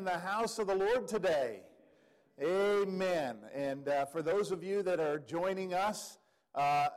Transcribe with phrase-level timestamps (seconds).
[0.00, 1.60] in the house of the Lord today?
[2.42, 3.36] Amen.
[3.54, 6.16] And uh, for those of you that are joining us,
[6.54, 6.88] uh,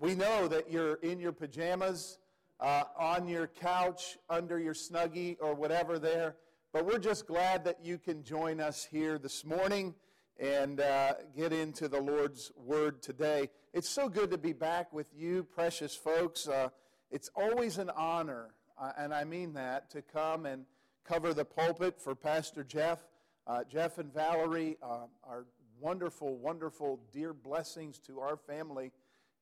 [0.00, 2.18] we know that you're in your pajamas,
[2.58, 6.36] uh, on your couch, under your snuggie, or whatever there.
[6.72, 9.94] But we're just glad that you can join us here this morning
[10.40, 13.50] and uh, get into the Lord's Word today.
[13.74, 16.48] It's so good to be back with you, precious folks.
[16.48, 16.70] Uh,
[17.10, 20.64] it's always an honor, uh, and I mean that, to come and
[21.06, 22.98] cover the pulpit for Pastor Jeff.
[23.46, 25.44] Uh, Jeff and Valerie uh, are
[25.80, 28.90] wonderful, wonderful, dear blessings to our family,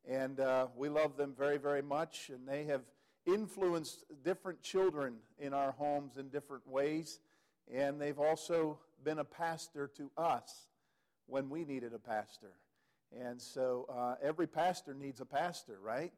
[0.07, 2.29] and uh, we love them very, very much.
[2.29, 2.83] And they have
[3.25, 7.21] influenced different children in our homes in different ways,
[7.73, 10.69] and they've also been a pastor to us
[11.27, 12.53] when we needed a pastor.
[13.19, 16.13] And so uh, every pastor needs a pastor, right?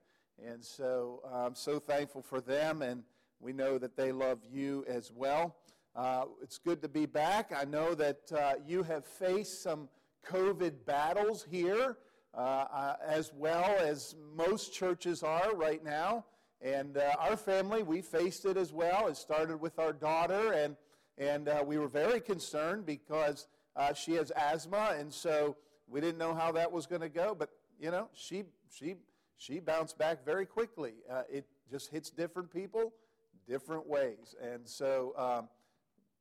[0.44, 3.04] And so I'm so thankful for them, and
[3.40, 5.56] we know that they love you as well.
[5.94, 7.52] Uh, it's good to be back.
[7.56, 9.88] I know that uh, you have faced some
[10.28, 11.96] COVID battles here,
[12.34, 16.24] uh, uh as well as most churches are right now.
[16.60, 19.06] And uh, our family, we faced it as well.
[19.08, 20.76] It started with our daughter, and,
[21.16, 23.46] and uh, we were very concerned because
[23.94, 25.56] she has asthma, and so
[25.86, 27.34] we didn't know how that was going to go.
[27.34, 28.96] But, you know, she, she,
[29.36, 30.94] she bounced back very quickly.
[31.30, 32.92] it just hits different people
[33.48, 34.34] different ways.
[34.42, 35.48] And so, um,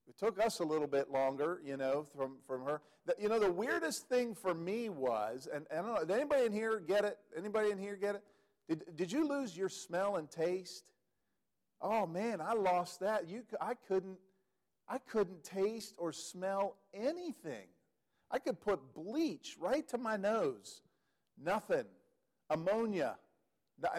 [0.08, 2.82] it took us a little bit longer, you know, from, from her.
[3.06, 6.22] The, you know, the weirdest thing for me was, and, and I don't know, did
[6.22, 7.18] anybody in here get it?
[7.36, 8.24] Anybody in here get it?
[8.70, 10.84] Did, did you lose your smell and taste?
[11.82, 13.28] Oh man, I lost that.
[13.28, 14.18] You, I couldn't,
[14.88, 17.68] I couldn't taste or smell anything.
[18.32, 20.82] I could put bleach right to my nose.
[21.44, 21.86] Nothing.
[22.50, 23.18] Ammonia.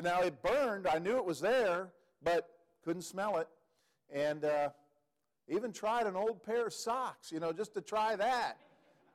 [0.03, 0.87] Now it burned.
[0.87, 1.91] I knew it was there,
[2.23, 2.49] but
[2.87, 3.49] couldn't smell it.
[4.15, 4.69] And uh,
[5.49, 8.59] even tried an old pair of socks, you know, just to try that.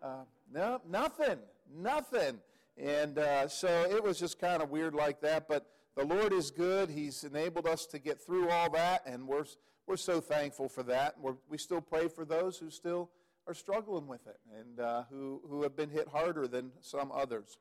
[0.03, 1.37] Uh, no, nothing,
[1.73, 2.39] nothing.
[2.77, 5.47] And uh, so it was just kind of weird like that.
[5.47, 6.89] But the Lord is good.
[6.89, 9.45] He's enabled us to get through all that, and we're,
[9.87, 11.15] we're so thankful for that.
[11.19, 13.09] We're, we still pray for those who still
[13.47, 17.57] are struggling with it and uh, who, who have been hit harder than some others.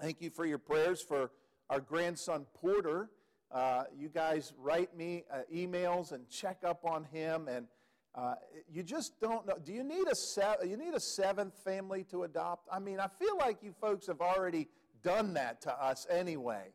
[0.00, 1.30] Thank you for your prayers for
[1.68, 3.10] our grandson Porter.
[3.52, 7.66] Uh, you guys write me uh, emails and check up on him, and
[8.14, 8.34] uh,
[8.72, 9.56] you just don't know.
[9.62, 12.68] Do you need a se- you need a seventh family to adopt?
[12.72, 14.68] I mean, I feel like you folks have already
[15.02, 16.72] done that to us anyway.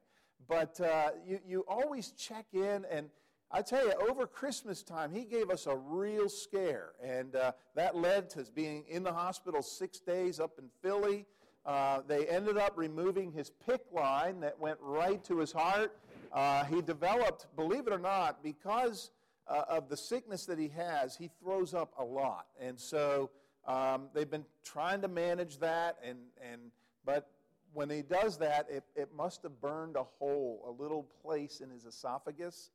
[0.48, 3.10] But uh, you you always check in, and
[3.52, 7.96] I tell you, over Christmas time, he gave us a real scare, and uh, that
[7.96, 11.26] led to being in the hospital six days up in Philly.
[11.66, 15.98] Uh, they ended up removing his PICC line that went right to his heart.
[16.32, 19.12] Uh, he developed, believe it or not, because
[19.48, 22.48] uh, of the sickness that he has, he throws up a lot.
[22.60, 23.30] And so
[23.66, 26.18] um, they've been trying to manage that, and,
[26.52, 26.62] and,
[27.06, 27.30] but
[27.74, 31.70] when he does that, it, it must have burned a hole, a little place in
[31.70, 32.72] his esophagus.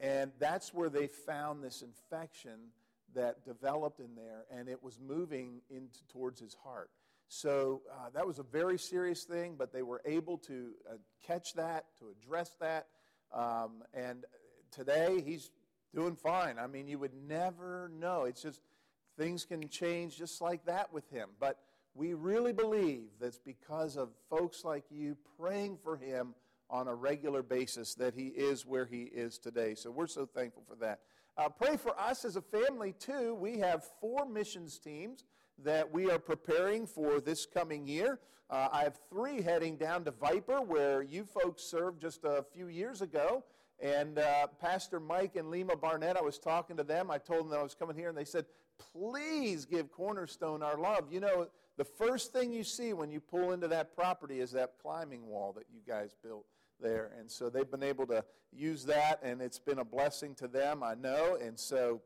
[0.00, 2.58] And that's where they found this infection
[3.14, 6.90] that developed in there, and it was moving into, towards his heart.
[7.28, 10.94] So uh, that was a very serious thing, but they were able to uh,
[11.26, 12.86] catch that, to address that.
[13.32, 14.24] Um, and
[14.70, 15.50] today he's
[15.94, 16.58] doing fine.
[16.58, 18.24] I mean, you would never know.
[18.24, 18.62] It's just
[19.18, 21.28] things can change just like that with him.
[21.38, 21.58] But
[21.94, 26.34] we really believe that's because of folks like you praying for him
[26.70, 29.74] on a regular basis that he is where he is today.
[29.74, 31.00] So we're so thankful for that.
[31.36, 33.34] Uh, pray for us as a family, too.
[33.34, 35.24] We have four missions teams
[35.64, 38.18] that we are preparing for this coming year.
[38.50, 42.68] Uh, I have three heading down to Viper, where you folks served just a few
[42.68, 43.44] years ago.
[43.80, 47.10] And uh, Pastor Mike and Lima Barnett, I was talking to them.
[47.10, 48.46] I told them that I was coming here, and they said,
[48.92, 51.12] Please give Cornerstone our love.
[51.12, 54.74] You know, the first thing you see when you pull into that property is that
[54.80, 56.46] climbing wall that you guys built
[56.80, 57.10] there.
[57.18, 60.82] And so they've been able to use that, and it's been a blessing to them,
[60.82, 61.36] I know.
[61.40, 62.00] And so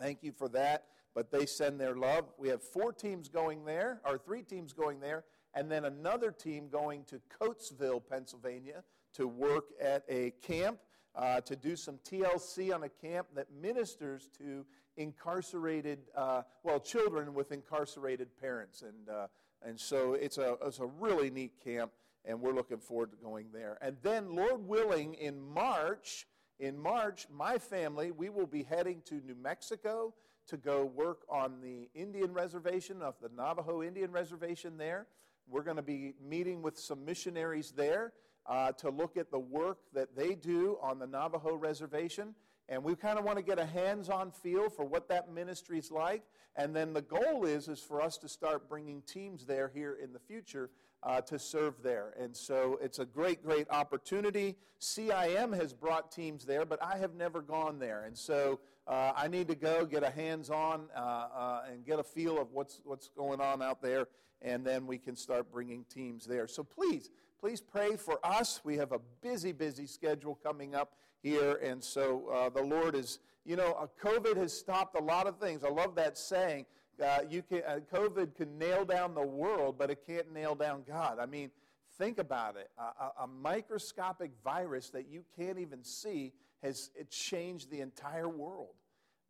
[0.00, 0.84] Thank you for that.
[1.18, 2.26] But they send their love.
[2.38, 6.68] We have four teams going there, or three teams going there, and then another team
[6.68, 8.84] going to Coatesville, Pennsylvania,
[9.14, 10.78] to work at a camp,
[11.16, 14.64] uh, to do some TLC on a camp that ministers to
[14.96, 18.82] incarcerated, uh, well, children with incarcerated parents.
[18.82, 19.26] And, uh,
[19.60, 21.90] and so it's a, it's a really neat camp,
[22.26, 23.76] and we're looking forward to going there.
[23.82, 26.28] And then, Lord willing, in March,
[26.60, 30.14] in March, my family, we will be heading to New Mexico
[30.48, 35.06] to go work on the Indian reservation of the Navajo Indian reservation there.
[35.48, 38.12] We're going to be meeting with some missionaries there
[38.46, 42.34] uh, to look at the work that they do on the Navajo reservation.
[42.70, 45.90] and we kind of want to get a hands-on feel for what that ministry is
[45.90, 46.22] like.
[46.56, 50.12] And then the goal is is for us to start bringing teams there here in
[50.12, 50.70] the future
[51.02, 52.14] uh, to serve there.
[52.18, 54.56] And so it's a great, great opportunity.
[54.80, 58.04] CIM has brought teams there, but I have never gone there.
[58.04, 61.98] And so uh, I need to go get a hands on uh, uh, and get
[61.98, 64.08] a feel of what's, what's going on out there,
[64.40, 66.48] and then we can start bringing teams there.
[66.48, 68.60] So please, please pray for us.
[68.64, 73.18] We have a busy, busy schedule coming up here, and so uh, the Lord is,
[73.44, 75.64] you know, uh, COVID has stopped a lot of things.
[75.64, 76.64] I love that saying.
[77.02, 80.82] Uh, you can, uh, COVID can nail down the world, but it can't nail down
[80.86, 81.18] God.
[81.20, 81.50] I mean,
[81.96, 82.70] think about it.
[82.78, 88.74] A, a, microscopic virus that you can't even see has changed the entire world.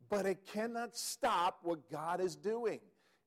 [0.09, 2.79] But it cannot stop what God is doing.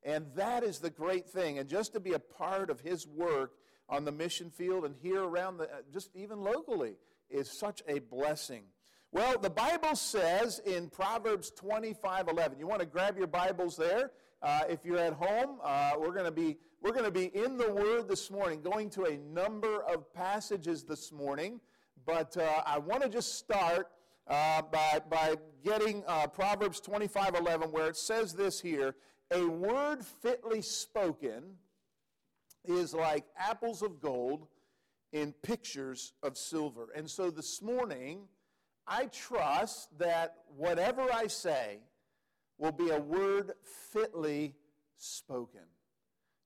[0.03, 1.59] And that is the great thing.
[1.59, 3.53] And just to be a part of His work
[3.89, 6.97] on the mission field and here around the, uh, just even locally,
[7.31, 8.65] is such a blessing.
[9.11, 14.11] Well, the Bible says in Proverbs 25 11, you want to grab your Bibles there.
[14.43, 17.57] Uh, if you're at home, uh, we're going to be we're going to be in
[17.57, 21.61] the Word this morning, going to a number of passages this morning.
[22.05, 23.87] But uh, I want to just start
[24.27, 28.97] uh, by, by getting uh, Proverbs 25 11, where it says this here
[29.31, 31.55] A word fitly spoken
[32.65, 34.49] is like apples of gold
[35.13, 36.89] in pictures of silver.
[36.97, 38.23] And so this morning,
[38.89, 41.79] I trust that whatever I say,
[42.59, 43.53] will be a word
[43.93, 44.55] fitly
[44.97, 45.63] spoken.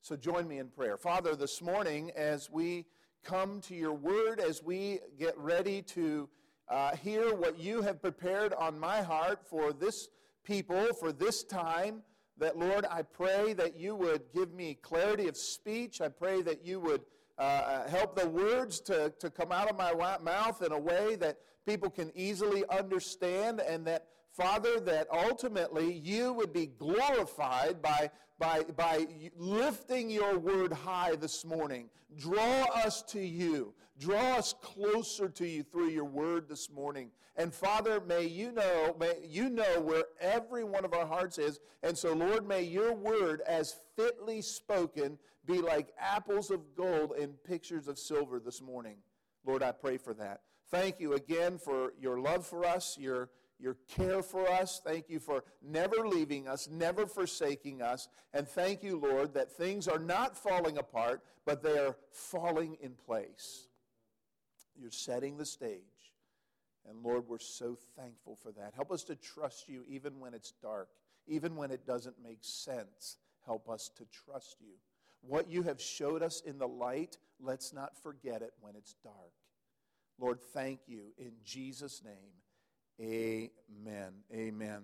[0.01, 0.97] So join me in prayer.
[0.97, 2.87] Father, this morning, as we
[3.25, 6.29] come to your word, as we get ready to
[6.69, 10.09] uh, hear what you have prepared on my heart for this
[10.45, 12.03] people, for this time,
[12.39, 16.01] that Lord, I pray that you would give me clarity of speech.
[16.01, 17.03] I pray that you would
[17.39, 21.39] uh, help the words to, to come out of my mouth in a way that
[21.67, 24.07] people can easily understand and that
[24.37, 31.43] Father, that ultimately you would be glorified by, by, by lifting your word high this
[31.45, 31.89] morning.
[32.19, 33.73] Draw us to you.
[33.99, 37.11] Draw us closer to you through your word this morning.
[37.37, 41.59] And Father, may you know, may you know where every one of our hearts is.
[41.83, 47.43] And so, Lord, may your word, as fitly spoken, be like apples of gold and
[47.43, 48.97] pictures of silver this morning.
[49.47, 50.41] Lord, I pray for that.
[50.71, 54.81] Thank you again for your love for us, your your care for us.
[54.85, 58.09] Thank you for never leaving us, never forsaking us.
[58.35, 62.93] And thank you, Lord, that things are not falling apart, but they are falling in
[62.93, 63.69] place.
[64.79, 65.81] You're setting the stage.
[66.89, 68.75] And Lord, we're so thankful for that.
[68.75, 70.89] Help us to trust you even when it's dark,
[71.27, 73.17] even when it doesn't make sense.
[73.45, 74.75] Help us to trust you.
[75.23, 79.33] What you have showed us in the light, let's not forget it when it's dark.
[80.19, 82.33] Lord, thank you in Jesus' name.
[83.01, 84.13] Amen.
[84.33, 84.83] Amen.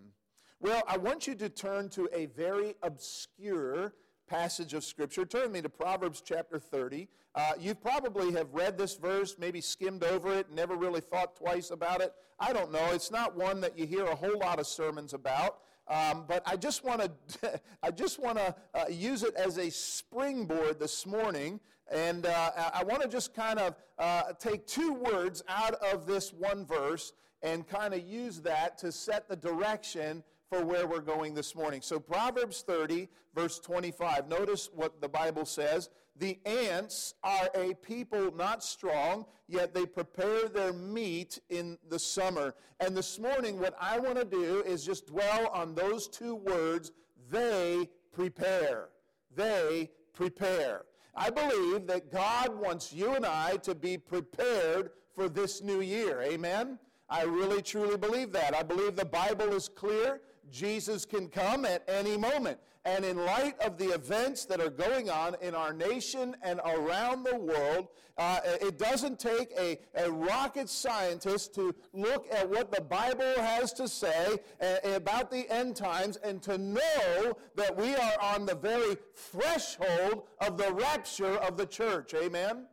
[0.61, 3.94] Well, I want you to turn to a very obscure
[4.29, 5.25] passage of Scripture.
[5.25, 7.09] Turn me to Proverbs chapter 30.
[7.35, 11.70] Uh, you probably have read this verse, maybe skimmed over it, never really thought twice
[11.70, 12.12] about it.
[12.38, 12.91] I don't know.
[12.93, 15.58] It's not one that you hear a whole lot of sermons about.
[15.88, 17.00] Um, but I just want
[17.41, 21.58] to I just want to uh, use it as a springboard this morning,
[21.91, 26.32] and uh, I want to just kind of uh, take two words out of this
[26.32, 27.12] one verse
[27.43, 31.81] and kind of use that to set the direction for where we're going this morning.
[31.81, 34.29] So, Proverbs 30, verse 25.
[34.29, 35.89] Notice what the Bible says.
[36.17, 42.55] The ants are a people not strong, yet they prepare their meat in the summer.
[42.81, 46.93] And this morning, what I want to do is just dwell on those two words
[47.31, 48.91] they prepare.
[49.34, 50.82] They prepare.
[51.15, 56.22] I believe that God wants you and I to be prepared for this new year.
[56.22, 56.79] Amen?
[57.13, 58.55] I really truly believe that.
[58.55, 60.23] I believe the Bible is clear.
[60.51, 62.59] Jesus can come at any moment.
[62.87, 67.25] And in light of the events that are going on in our nation and around
[67.25, 72.81] the world, uh, it doesn't take a, a rocket scientist to look at what the
[72.81, 78.15] Bible has to say uh, about the end times and to know that we are
[78.23, 82.15] on the very threshold of the rapture of the church.
[82.15, 82.67] Amen?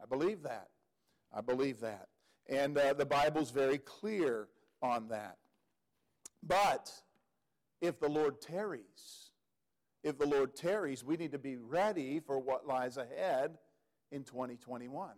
[0.00, 0.68] I believe that.
[1.34, 2.09] I believe that.
[2.50, 4.48] And uh, the Bible's very clear
[4.82, 5.38] on that.
[6.42, 6.90] But
[7.80, 9.30] if the Lord tarries,
[10.02, 13.58] if the Lord tarries, we need to be ready for what lies ahead
[14.10, 15.10] in 2021.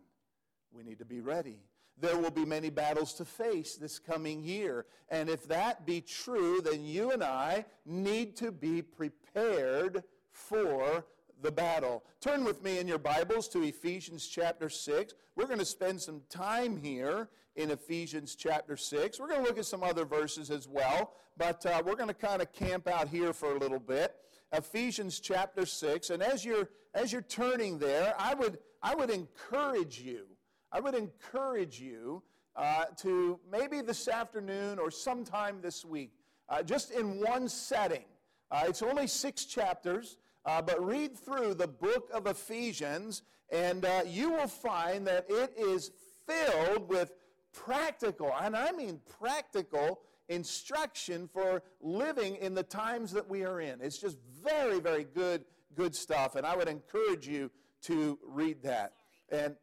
[0.72, 1.60] We need to be ready.
[1.98, 4.86] There will be many battles to face this coming year.
[5.08, 11.04] And if that be true, then you and I need to be prepared for
[11.42, 12.04] the battle.
[12.20, 15.14] Turn with me in your Bibles to Ephesians chapter 6.
[15.34, 19.18] We're going to spend some time here in Ephesians chapter 6.
[19.18, 22.14] We're going to look at some other verses as well, but uh, we're going to
[22.14, 24.14] kind of camp out here for a little bit.
[24.52, 26.11] Ephesians chapter 6.
[26.11, 30.26] And as you're, as you're turning there, I would, I would encourage you,
[30.70, 32.22] I would encourage you
[32.54, 36.12] uh, to maybe this afternoon or sometime this week,
[36.49, 38.04] uh, just in one setting.
[38.50, 44.02] Uh, it's only six chapters, uh, but read through the book of Ephesians, and uh,
[44.06, 45.90] you will find that it is
[46.26, 47.12] filled with
[47.52, 53.80] practical, and I mean practical, instruction for living in the times that we are in.
[53.80, 55.44] It's just very, very good,
[55.75, 57.50] good stuff, and I would encourage you
[57.82, 58.94] to read that.
[59.30, 59.56] And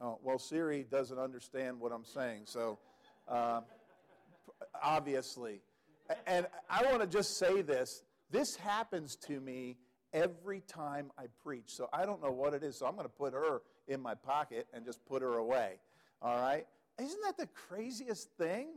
[0.00, 2.78] Oh, well, Siri doesn't understand what I'm saying, so
[3.28, 3.62] uh,
[4.82, 5.62] obviously.
[6.26, 9.76] And I want to just say this this happens to me
[10.12, 11.68] every time I preach.
[11.68, 12.78] So I don't know what it is.
[12.78, 15.74] So I'm going to put her in my pocket and just put her away.
[16.22, 16.66] All right?
[17.00, 18.68] Isn't that the craziest thing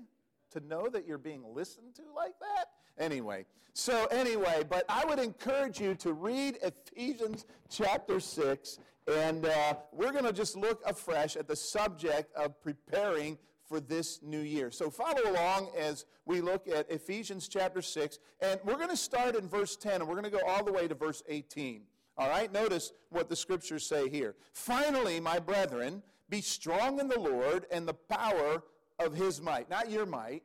[0.52, 2.66] to know that you're being listened to like that?
[2.98, 9.76] Anyway, so anyway, but I would encourage you to read Ephesians chapter 6, and uh,
[9.94, 13.38] we're going to just look afresh at the subject of preparing
[13.70, 14.72] for this new year.
[14.72, 19.36] So follow along as we look at Ephesians chapter 6, and we're going to start
[19.36, 21.84] in verse 10, and we're going to go all the way to verse 18.
[22.18, 24.36] All right, notice what the scriptures say here.
[24.52, 28.64] Finally, my brethren, be strong in the Lord and the power
[28.98, 29.70] of his might.
[29.70, 30.44] Not your might,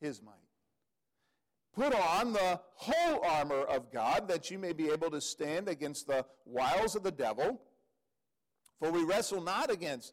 [0.00, 0.34] his might.
[1.72, 6.08] Put on the whole armor of God that you may be able to stand against
[6.08, 7.60] the wiles of the devil.
[8.80, 10.12] For we wrestle not against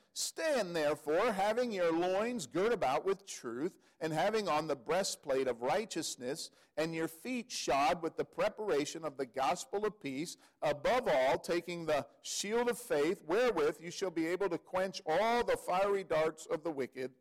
[0.13, 5.61] Stand therefore, having your loins girt about with truth, and having on the breastplate of
[5.61, 11.37] righteousness, and your feet shod with the preparation of the gospel of peace, above all,
[11.37, 16.03] taking the shield of faith, wherewith you shall be able to quench all the fiery
[16.03, 17.11] darts of the wicked,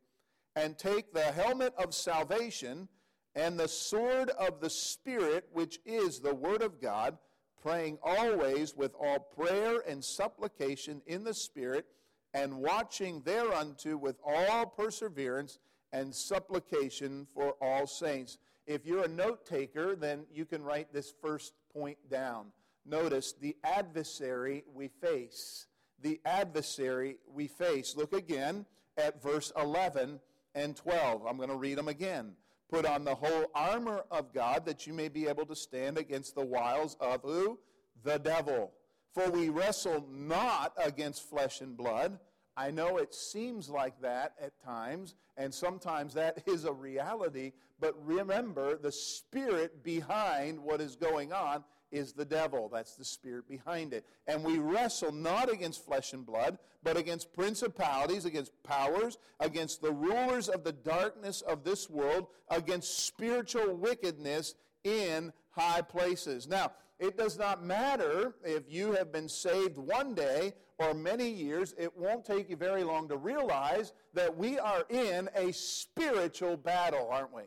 [0.57, 2.89] and take the helmet of salvation
[3.37, 7.19] and the sword of the Spirit, which is the word of God,
[7.63, 11.87] praying always with all prayer and supplication in the Spirit
[12.35, 15.59] and watching thereunto with all perseverance
[15.93, 18.39] and supplication for all saints.
[18.67, 22.47] If you're a note taker, then you can write this first point down.
[22.87, 25.67] Notice the adversary we face.
[26.03, 27.97] The adversary we face.
[27.97, 28.65] Look again
[28.97, 30.21] at verse 11
[30.55, 31.27] and 12.
[31.27, 32.33] I'm going to read them again.
[32.71, 36.37] Put on the whole armor of God that you may be able to stand against
[36.37, 37.59] the wiles of who?
[38.05, 38.73] The devil.
[39.13, 42.19] For we wrestle not against flesh and blood.
[42.57, 47.95] I know it seems like that at times, and sometimes that is a reality, but
[48.05, 52.69] remember the spirit behind what is going on is the devil.
[52.73, 54.05] That's the spirit behind it.
[54.27, 59.93] And we wrestle not against flesh and blood, but against principalities, against powers, against the
[59.93, 66.47] rulers of the darkness of this world, against spiritual wickedness in high places.
[66.47, 71.75] Now, it does not matter if you have been saved one day or many years,
[71.79, 77.09] it won't take you very long to realize that we are in a spiritual battle,
[77.11, 77.43] aren't we?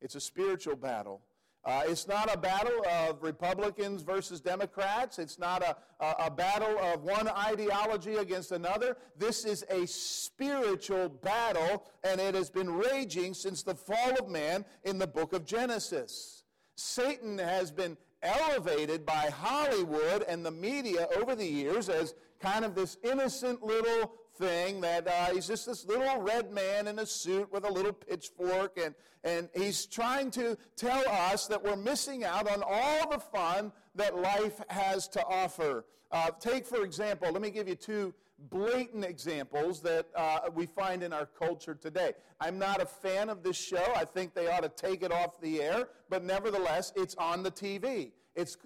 [0.00, 1.20] It's a spiritual battle.
[1.64, 5.20] Uh, it's not a battle of Republicans versus Democrats.
[5.20, 8.96] It's not a, a, a, battle of one ideology against another.
[9.16, 14.64] This is a spiritual battle, and it has been raging since the fall of man
[14.82, 16.42] in the book of Genesis.
[16.74, 22.74] Satan has been elevated by Hollywood and the media over the years as kind of
[22.74, 27.52] this innocent little thing that uh, he's just this little red man in a suit
[27.52, 32.50] with a little pitchfork, and, and he's trying to tell us that we're missing out
[32.50, 35.84] on all the fun that life has to offer.
[36.10, 38.14] Uh, take, for example, let me give you two
[38.50, 42.12] blatant examples that uh, we find in our culture today.
[42.40, 43.92] I'm not a fan of this show.
[43.96, 47.50] I think they ought to take it off the air, but nevertheless, it's on the
[47.50, 48.12] TV.
[48.34, 48.56] It's,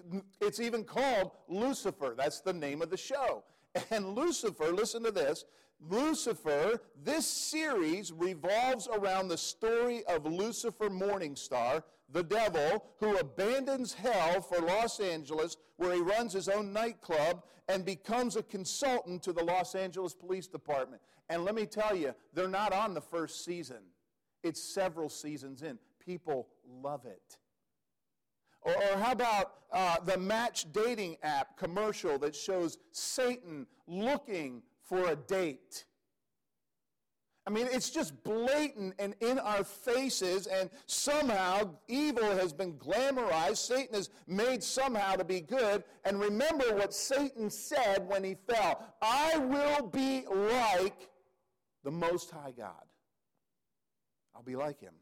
[0.41, 2.15] it's even called Lucifer.
[2.17, 3.43] That's the name of the show.
[3.91, 5.45] And Lucifer, listen to this
[5.79, 14.41] Lucifer, this series revolves around the story of Lucifer Morningstar, the devil who abandons hell
[14.41, 19.43] for Los Angeles, where he runs his own nightclub and becomes a consultant to the
[19.43, 21.01] Los Angeles Police Department.
[21.29, 23.83] And let me tell you, they're not on the first season,
[24.43, 25.77] it's several seasons in.
[25.99, 27.37] People love it.
[28.61, 35.09] Or, or how about uh, the match dating app commercial that shows Satan looking for
[35.09, 35.85] a date?
[37.47, 43.55] I mean, it's just blatant and in our faces, and somehow evil has been glamorized.
[43.55, 45.85] Satan is made somehow to be good.
[46.03, 51.09] And remember what Satan said when he fell I will be like
[51.85, 52.83] the Most High God.
[54.35, 54.93] I'll be like him.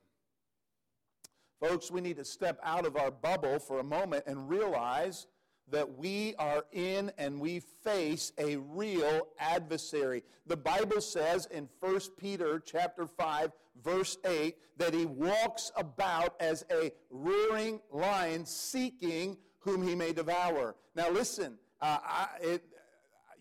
[1.59, 5.25] Folks, we need to step out of our bubble for a moment and realize
[5.69, 10.23] that we are in and we face a real adversary.
[10.45, 13.51] The Bible says in 1 Peter chapter 5
[13.83, 20.75] verse 8 that he walks about as a roaring lion seeking whom he may devour.
[20.95, 22.63] Now listen, uh, I, it,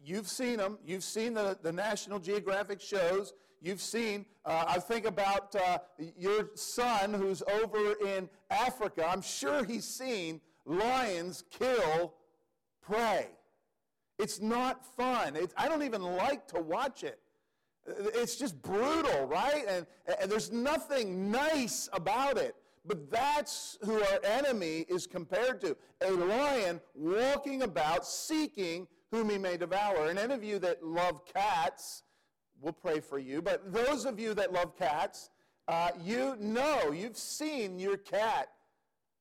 [0.05, 0.79] you've seen them.
[0.85, 3.33] You've seen the, the National Geographic shows.
[3.61, 5.79] You've seen, uh, I think about uh,
[6.19, 9.07] your son who's over in Africa.
[9.09, 12.15] I'm sure he's seen lions kill
[12.83, 13.29] prey.
[14.19, 15.37] It's not fun.
[15.57, 17.19] I don't even like to watch it.
[17.87, 19.65] It's just brutal, right?
[19.69, 19.87] And,
[20.21, 22.55] and there's nothing nice about it.
[22.87, 29.39] But that's who our enemy is compared to a lion walking about seeking whom he
[29.39, 30.09] may devour.
[30.09, 32.03] And any of you that love cats,
[32.61, 33.41] we'll pray for you.
[33.41, 35.31] But those of you that love cats,
[35.67, 38.49] uh, you know, you've seen your cat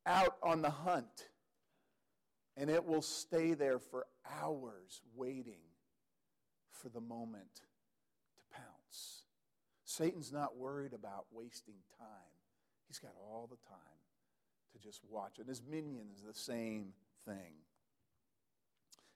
[0.06, 1.30] out on the hunt
[2.56, 4.06] and it will stay there for
[4.42, 5.62] hours waiting
[6.72, 7.62] for the moment
[8.36, 9.24] to pounce.
[9.86, 12.38] Satan's not worried about wasting time,
[12.88, 13.80] he's got all the time
[14.74, 15.40] to just watch.
[15.40, 16.94] And his minions, the same
[17.26, 17.63] thing.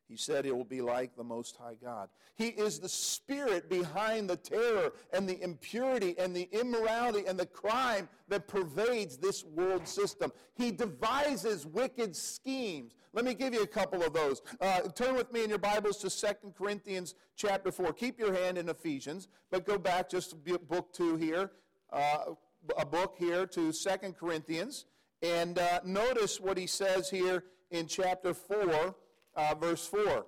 [0.08, 2.08] He said it will be like the Most High God.
[2.36, 7.46] He is the spirit behind the terror and the impurity and the immorality and the
[7.46, 10.32] crime that pervades this world system.
[10.56, 12.94] He devises wicked schemes.
[13.12, 14.42] Let me give you a couple of those.
[14.62, 17.92] Uh, turn with me in your Bibles to 2 Corinthians chapter 4.
[17.92, 20.36] Keep your hand in Ephesians, but go back just
[20.70, 21.52] book 2 here,
[21.92, 22.34] uh,
[22.78, 24.86] a book here to 2 Corinthians.
[25.22, 28.96] And uh, notice what he says here in chapter 4
[29.38, 30.26] uh, verse 4.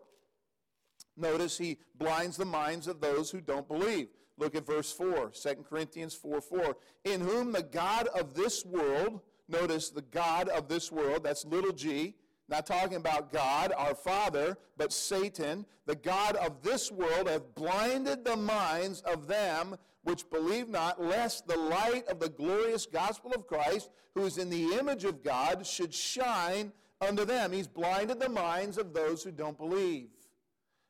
[1.18, 4.08] Notice he blinds the minds of those who don't believe.
[4.38, 6.78] Look at verse 4, 2 Corinthians 4 4.
[7.04, 9.20] In whom the God of this world,
[9.50, 12.16] notice the God of this world, that's little g,
[12.48, 18.24] not talking about God, our Father, but Satan, the God of this world, hath blinded
[18.24, 23.46] the minds of them which believe not, lest the light of the glorious gospel of
[23.46, 27.52] Christ, who is in the image of God, should shine unto them.
[27.52, 30.10] He's blinded the minds of those who don't believe.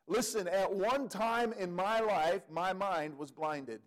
[0.08, 3.82] Listen, at one time in my life, my mind was blinded.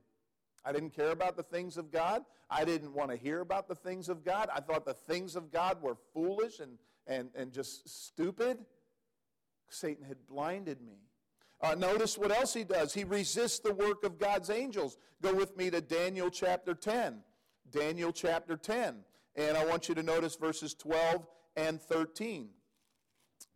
[0.65, 2.25] I didn't care about the things of God.
[2.49, 4.49] I didn't want to hear about the things of God.
[4.55, 8.59] I thought the things of God were foolish and, and, and just stupid.
[9.69, 10.99] Satan had blinded me.
[11.61, 12.93] Uh, notice what else he does.
[12.93, 14.99] He resists the work of God's angels.
[15.23, 17.21] Go with me to Daniel chapter 10.
[17.71, 18.97] Daniel chapter 10.
[19.35, 22.49] And I want you to notice verses 12 and 13.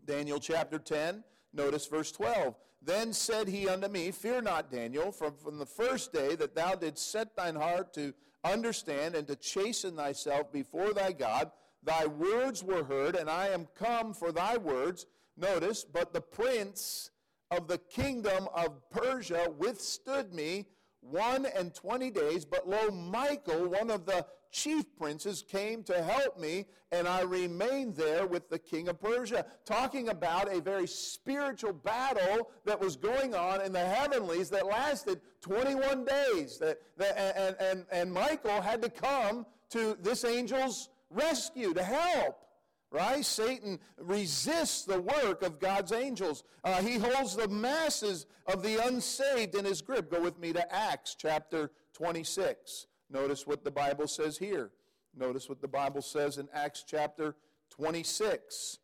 [0.05, 2.55] Daniel chapter 10, notice verse 12.
[2.83, 6.75] Then said he unto me, Fear not, Daniel, from, from the first day that thou
[6.75, 11.51] didst set thine heart to understand and to chasten thyself before thy God,
[11.83, 15.07] thy words were heard, and I am come for thy words.
[15.37, 17.11] Notice, but the prince
[17.51, 20.67] of the kingdom of Persia withstood me
[21.01, 22.45] one and twenty days.
[22.45, 27.97] But lo, Michael, one of the chief princes, came to help me, and I remained
[27.97, 29.45] there with the king of Persia.
[29.65, 35.21] Talking about a very spiritual battle that was going on in the heavenlies that lasted
[35.41, 36.59] 21 days.
[36.59, 42.47] That, that, and, and, and Michael had to come to this angel's rescue to help
[42.91, 43.25] right?
[43.25, 46.45] Satan resists the work of God's angels.
[46.65, 50.11] Uh, he holds the masses of the unsaved in his grip.
[50.11, 52.87] Go with me to Acts chapter 26.
[53.11, 54.71] Notice what the Bible says here.
[55.17, 57.37] Notice what the Bible says in Acts chapter
[57.71, 58.79] 26.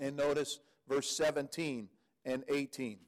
[0.00, 1.88] And notice verse 17
[2.24, 2.98] and 18.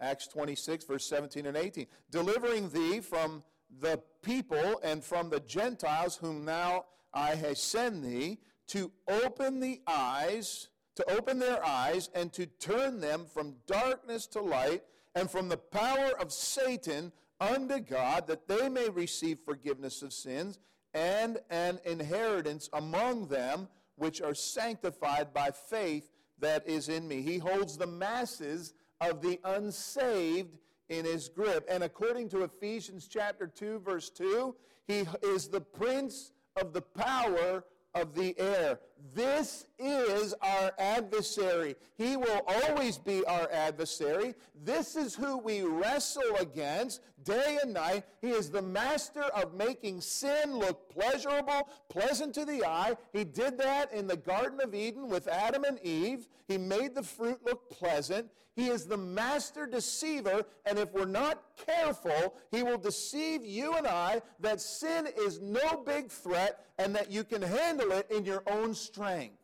[0.00, 1.86] Acts 26, verse 17 and 18.
[2.10, 3.44] Delivering thee from
[3.80, 9.80] the people and from the Gentiles whom now I have sent thee to open the
[9.86, 14.82] eyes, to open their eyes and to turn them from darkness to light
[15.14, 17.12] and from the power of Satan
[17.42, 20.58] unto God, that they may receive forgiveness of sins
[20.94, 27.22] and an inheritance among them which are sanctified by faith that is in me.
[27.22, 31.66] He holds the masses of the unsaved in his grip.
[31.68, 34.54] And according to Ephesians chapter 2 verse 2,
[34.86, 38.78] he is the prince of the power of the air.
[39.14, 41.76] This is our adversary.
[41.96, 44.34] He will always be our adversary.
[44.64, 48.04] This is who we wrestle against day and night.
[48.20, 52.96] He is the master of making sin look pleasurable, pleasant to the eye.
[53.12, 56.28] He did that in the Garden of Eden with Adam and Eve.
[56.48, 58.28] He made the fruit look pleasant.
[58.54, 63.86] He is the master deceiver, and if we're not careful, he will deceive you and
[63.86, 68.42] I that sin is no big threat and that you can handle it in your
[68.46, 69.38] own strength.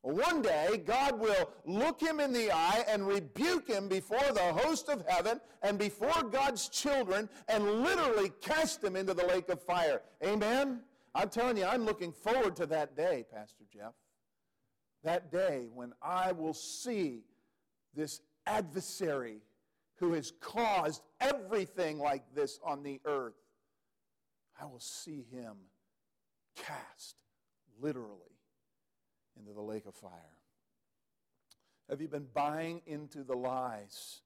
[0.00, 4.88] One day, God will look him in the eye and rebuke him before the host
[4.88, 10.02] of heaven and before God's children and literally cast him into the lake of fire.
[10.24, 10.80] Amen?
[11.14, 13.92] I'm telling you, I'm looking forward to that day, Pastor Jeff.
[15.04, 17.22] That day when I will see
[17.94, 19.42] this adversary
[19.96, 23.36] who has caused everything like this on the earth.
[24.60, 25.54] I will see him
[26.56, 27.16] cast
[27.80, 28.36] literally
[29.38, 30.10] into the lake of fire.
[31.88, 34.22] Have you been buying into the lies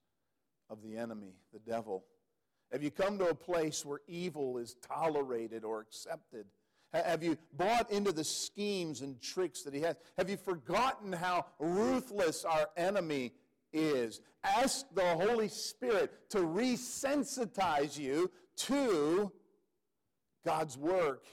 [0.69, 2.05] of the enemy, the devil?
[2.71, 6.45] Have you come to a place where evil is tolerated or accepted?
[6.93, 9.95] Have you bought into the schemes and tricks that he has?
[10.17, 13.33] Have you forgotten how ruthless our enemy
[13.73, 14.21] is?
[14.43, 19.31] Ask the Holy Spirit to resensitize you to
[20.45, 21.25] God's work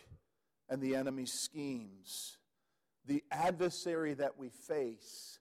[0.68, 2.38] and the enemy's schemes.
[3.06, 5.38] The adversary that we face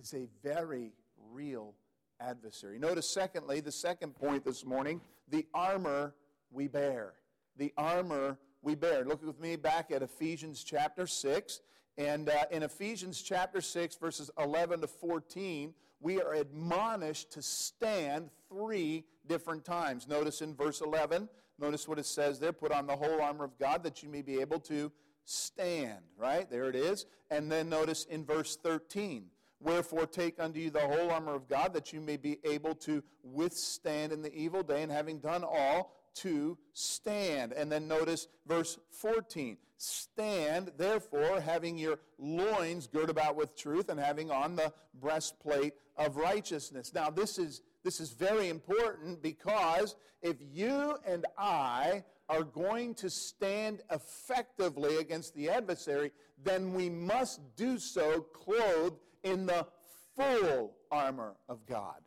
[0.00, 0.92] is a very
[1.30, 1.74] real
[2.20, 2.78] adversary.
[2.78, 6.14] Notice, secondly, the second point this morning the armor
[6.50, 7.14] we bear.
[7.56, 9.04] The armor we bear.
[9.04, 11.60] Look with me back at Ephesians chapter 6.
[11.98, 18.28] And uh, in Ephesians chapter 6, verses 11 to 14, we are admonished to stand
[18.48, 20.08] three different times.
[20.08, 23.58] Notice in verse 11, notice what it says there put on the whole armor of
[23.58, 24.90] God that you may be able to
[25.24, 26.50] stand, right?
[26.50, 27.06] There it is.
[27.30, 29.26] And then notice in verse 13,
[29.60, 33.02] Wherefore take unto you the whole armor of God that you may be able to
[33.22, 37.52] withstand in the evil day, and having done all, to stand.
[37.52, 39.56] And then notice verse 14.
[39.76, 46.16] Stand, therefore, having your loins girt about with truth and having on the breastplate of
[46.16, 46.92] righteousness.
[46.94, 53.10] Now, this is, this is very important because if you and I are going to
[53.10, 59.66] stand effectively against the adversary, then we must do so clothed in the
[60.16, 62.00] full armor of God.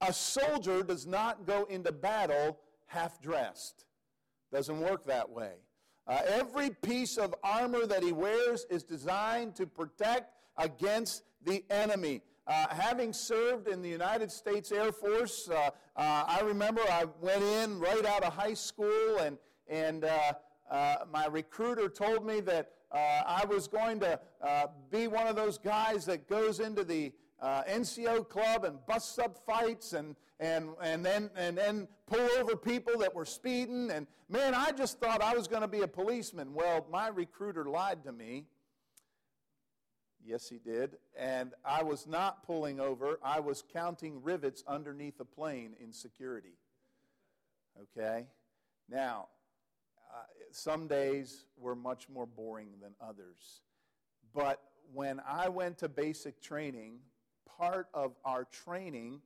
[0.00, 3.84] A soldier does not go into battle half dressed.
[4.52, 5.54] Doesn't work that way.
[6.06, 12.22] Uh, every piece of armor that he wears is designed to protect against the enemy.
[12.46, 17.42] Uh, having served in the United States Air Force, uh, uh I remember I went
[17.42, 20.32] in right out of high school, and, and uh,
[20.70, 24.18] uh, my recruiter told me that I was going to
[24.90, 29.36] be one of those guys that goes into the uh, NCO club and busts up
[29.44, 33.90] fights and, and, and, then, and then pull over people that were speeding.
[33.90, 36.54] And man, I just thought I was going to be a policeman.
[36.54, 38.46] Well, my recruiter lied to me.
[40.24, 40.96] Yes, he did.
[41.16, 46.58] And I was not pulling over, I was counting rivets underneath a plane in security.
[47.80, 48.26] Okay?
[48.88, 49.28] Now,
[50.12, 53.60] uh, some days were much more boring than others.
[54.34, 54.60] But
[54.92, 56.98] when I went to basic training,
[57.58, 59.20] part of our training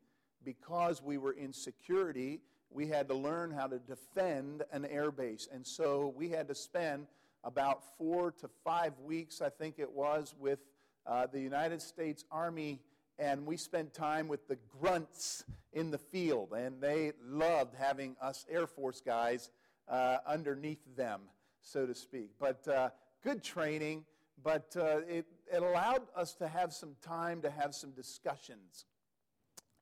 [0.45, 2.41] because we were in security.
[2.71, 5.49] We had to learn how to defend an airbase.
[5.53, 7.07] And so we had to spend
[7.45, 10.61] about four to five weeks, I think it was, with
[11.07, 12.81] uh, the United States Army.
[13.19, 16.53] And we spent time with the grunts in the field.
[16.57, 19.51] And they loved having us Air Force guys
[19.89, 21.21] uh, underneath them,
[21.61, 22.31] so to speak.
[22.39, 22.91] But uh,
[23.23, 24.05] good training
[24.43, 28.87] but uh, it, it allowed us to have some time to have some discussions.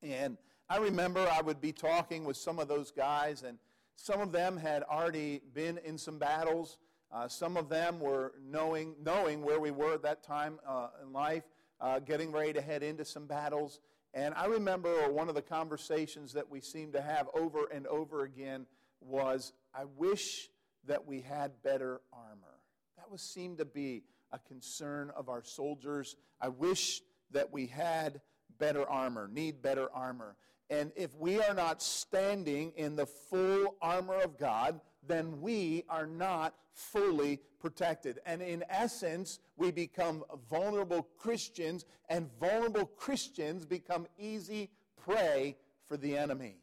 [0.01, 0.37] And
[0.69, 3.57] I remember I would be talking with some of those guys, and
[3.95, 6.77] some of them had already been in some battles.
[7.11, 11.11] Uh, some of them were knowing, knowing where we were at that time uh, in
[11.11, 11.43] life,
[11.81, 13.79] uh, getting ready to head into some battles.
[14.13, 18.23] And I remember one of the conversations that we seemed to have over and over
[18.23, 18.65] again
[19.01, 20.49] was, I wish
[20.85, 22.59] that we had better armor.
[22.97, 26.15] That was seemed to be a concern of our soldiers.
[26.41, 28.21] I wish that we had
[28.57, 30.35] better armor, need better armor.
[30.69, 36.05] And if we are not standing in the full armor of God, then we are
[36.05, 38.19] not fully protected.
[38.25, 44.69] And in essence, we become vulnerable Christians, and vulnerable Christians become easy
[45.03, 46.57] prey for the enemy.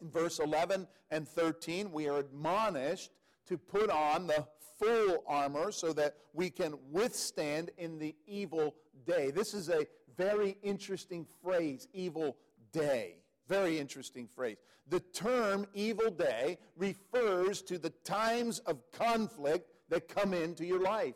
[0.00, 3.12] In verse 11 and 13, we are admonished
[3.46, 4.46] to put on the
[4.80, 9.30] full armor so that we can withstand in the evil day.
[9.30, 12.36] This is a very interesting phrase, evil
[12.72, 13.16] day.
[13.48, 14.56] Very interesting phrase.
[14.88, 21.14] The term evil day refers to the times of conflict that come into your life,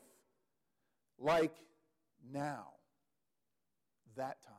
[1.18, 1.54] like
[2.32, 2.66] now,
[4.16, 4.54] that time,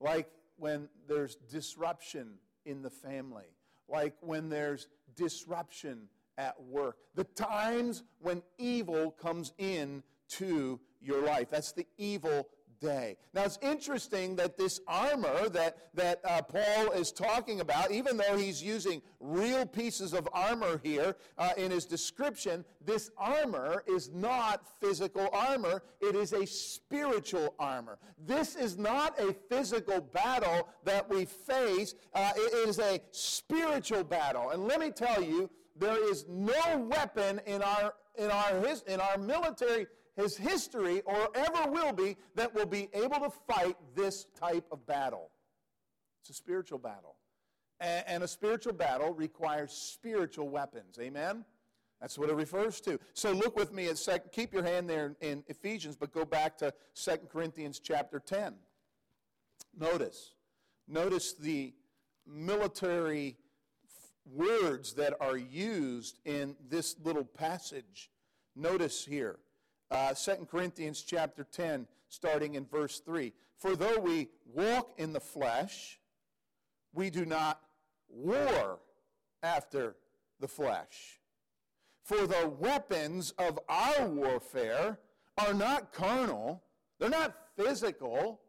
[0.00, 3.56] like when there's disruption in the family,
[3.88, 6.08] like when there's disruption
[6.40, 11.50] at work, the times when evil comes in to your life.
[11.50, 12.48] That's the evil
[12.80, 13.16] day.
[13.34, 18.36] Now it's interesting that this armor that, that uh, Paul is talking about, even though
[18.36, 24.62] he's using real pieces of armor here uh, in his description, this armor is not
[24.80, 27.98] physical armor, it is a spiritual armor.
[28.26, 34.50] This is not a physical battle that we face, uh, it is a spiritual battle.
[34.50, 35.50] And let me tell you,
[35.80, 41.30] there is no weapon in our, in our, his, in our military his history or
[41.34, 45.30] ever will be that will be able to fight this type of battle.
[46.20, 47.16] It's a spiritual battle.
[47.80, 50.98] And, a spiritual battle requires spiritual weapons.
[51.00, 51.46] Amen?
[51.98, 53.00] That's what it refers to.
[53.14, 56.58] So look with me at second, keep your hand there in, Ephesians, but go back
[56.58, 58.54] to 2 Corinthians chapter 10.
[59.78, 60.34] Notice.
[60.86, 61.72] Notice the
[62.26, 63.38] military
[64.34, 68.10] words that are used in this little passage.
[68.56, 69.38] Notice here
[69.90, 73.32] uh, 2 Corinthians chapter 10, starting in verse 3.
[73.56, 75.98] For though we walk in the flesh,
[76.92, 77.60] we do not
[78.08, 78.78] war
[79.42, 79.96] after
[80.40, 81.20] the flesh.
[82.04, 84.98] For the weapons of our warfare
[85.38, 86.62] are not carnal,
[86.98, 88.40] they're not physical.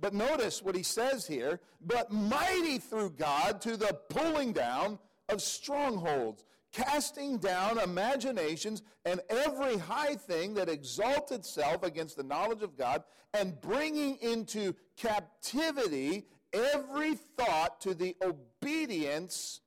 [0.00, 5.40] But notice what he says here, but mighty through God to the pulling down of
[5.42, 12.76] strongholds casting down imaginations and every high thing that exalts itself against the knowledge of
[12.76, 19.60] God, and bringing into captivity every thought to the obedience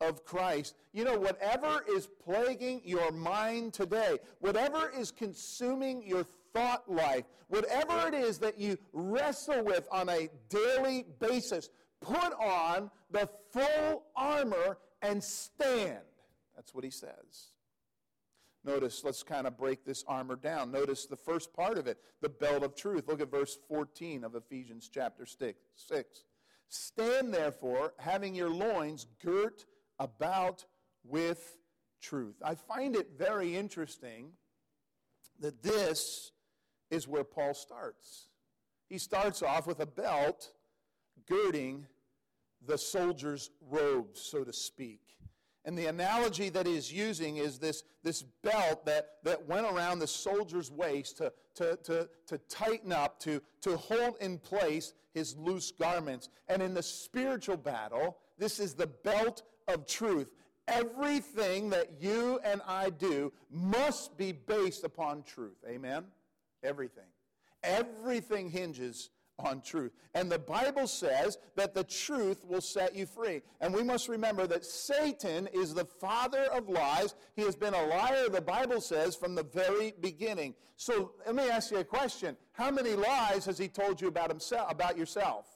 [0.00, 0.76] of Christ.
[0.92, 8.08] You know, whatever is plaguing your mind today, whatever is consuming your thought life, whatever
[8.08, 14.78] it is that you wrestle with on a daily basis, put on the full armor
[15.04, 15.98] and stand.
[16.56, 17.52] That's what he says.
[18.64, 20.72] Notice, let's kind of break this armor down.
[20.72, 23.06] Notice the first part of it, the belt of truth.
[23.06, 25.58] Look at verse 14 of Ephesians chapter 6.
[26.68, 29.66] Stand therefore, having your loins girt
[29.98, 30.64] about
[31.04, 31.58] with
[32.00, 32.36] truth.
[32.42, 34.30] I find it very interesting
[35.40, 36.32] that this
[36.90, 38.28] is where Paul starts.
[38.88, 40.52] He starts off with a belt
[41.28, 41.86] girding
[42.66, 45.00] the soldier's robes, so to speak.
[45.66, 50.06] And the analogy that he's using is this, this belt that, that went around the
[50.06, 55.70] soldier's waist to, to, to, to tighten up, to, to hold in place his loose
[55.70, 56.28] garments.
[56.48, 60.32] And in the spiritual battle, this is the belt of truth.
[60.68, 65.64] Everything that you and I do must be based upon truth.
[65.66, 66.04] Amen?
[66.62, 67.04] Everything.
[67.62, 69.92] Everything hinges on truth.
[70.14, 73.42] And the Bible says that the truth will set you free.
[73.60, 77.14] And we must remember that Satan is the father of lies.
[77.34, 80.54] He has been a liar, the Bible says, from the very beginning.
[80.76, 82.36] So let me ask you a question.
[82.52, 85.46] How many lies has he told you about himself about yourself?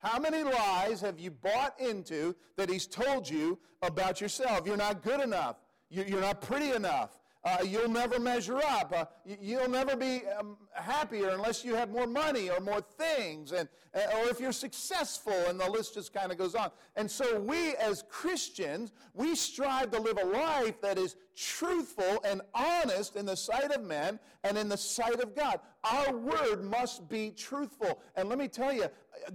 [0.00, 4.66] How many lies have you bought into that he's told you about yourself?
[4.66, 5.56] You're not good enough.
[5.90, 7.17] You're not pretty enough.
[7.44, 8.92] Uh, you'll never measure up.
[8.94, 9.04] Uh,
[9.40, 14.00] you'll never be um, happier unless you have more money or more things, and, uh,
[14.18, 16.70] or if you're successful, and the list just kind of goes on.
[16.96, 22.42] And so, we as Christians, we strive to live a life that is truthful and
[22.54, 25.60] honest in the sight of men and in the sight of God.
[25.84, 28.02] Our word must be truthful.
[28.16, 28.86] And let me tell you,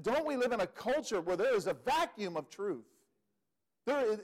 [0.01, 2.83] don't we live in a culture where there is a vacuum of truth?
[3.85, 4.17] There,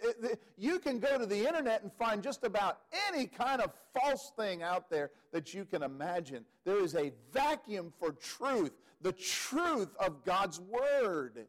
[0.57, 4.63] you can go to the internet and find just about any kind of false thing
[4.63, 6.45] out there that you can imagine.
[6.63, 11.45] There is a vacuum for truth, the truth of God's Word.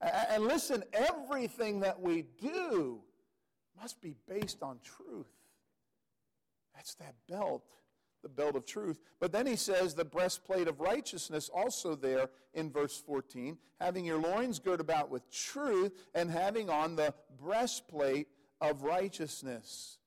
[0.00, 3.00] And listen, everything that we do
[3.80, 5.26] must be based on truth.
[6.74, 7.62] That's that belt
[8.22, 8.98] the belt of truth.
[9.20, 14.18] But then he says the breastplate of righteousness also there in verse 14, having your
[14.18, 18.28] loins girt about with truth and having on the breastplate
[18.60, 19.98] of righteousness.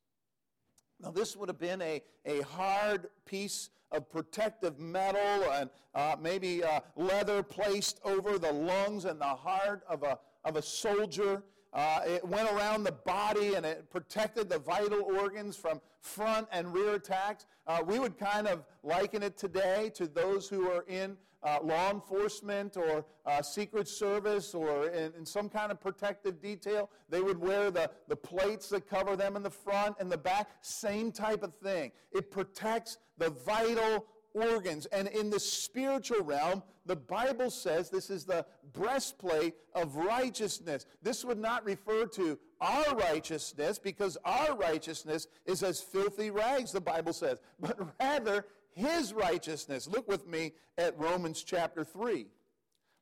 [1.02, 6.64] Now, this would have been a, a hard piece of protective metal and uh, maybe
[6.64, 11.44] uh, leather placed over the lungs and the heart of a, of a soldier.
[11.76, 16.74] Uh, it went around the body and it protected the vital organs from front and
[16.74, 17.46] rear attacks.
[17.68, 21.92] Uh, we would kind of liken it today to those who are in uh, law
[21.92, 26.90] enforcement or uh, Secret Service or in, in, some kind of protective detail.
[27.10, 30.50] They would wear the, the plates that cover them in the front and the back.
[30.62, 31.92] Same type of thing.
[32.14, 34.06] It protects the vital
[34.36, 34.86] organs.
[34.88, 40.86] And in the spiritual realm, the Bible says this is the breastplate of righteousness.
[41.02, 46.82] This would not refer to our righteousness because our righteousness is as filthy rags, the
[46.82, 49.88] Bible says, but rather his righteousness.
[49.88, 52.28] Look with me at Romans chapter 3.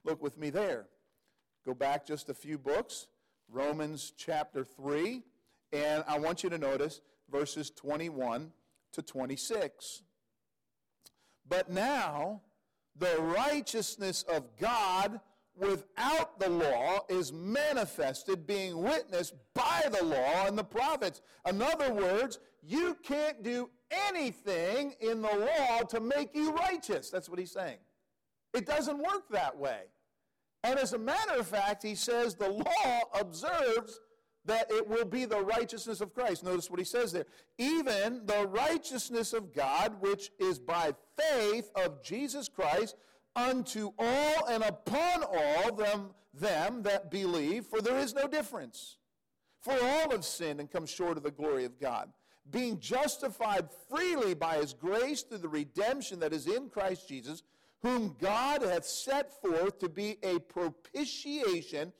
[0.05, 0.85] Look with me there.
[1.65, 3.07] Go back just a few books.
[3.49, 5.23] Romans chapter 3.
[5.71, 8.51] And I want you to notice verses 21
[8.91, 10.03] to 26.
[11.47, 12.41] But now,
[12.95, 15.19] the righteousness of God
[15.55, 21.21] without the law is manifested, being witnessed by the law and the prophets.
[21.47, 23.69] In other words, you can't do
[24.09, 27.09] anything in the law to make you righteous.
[27.09, 27.77] That's what he's saying.
[28.53, 29.81] It doesn't work that way.
[30.63, 33.99] And as a matter of fact, he says the law observes
[34.45, 36.43] that it will be the righteousness of Christ.
[36.43, 37.25] Notice what he says there.
[37.57, 42.95] Even the righteousness of God, which is by faith of Jesus Christ,
[43.35, 48.97] unto all and upon all them, them that believe, for there is no difference.
[49.61, 52.11] For all have sinned and come short of the glory of God,
[52.51, 57.43] being justified freely by his grace through the redemption that is in Christ Jesus,
[57.81, 61.93] whom God hath set forth to be a propitiation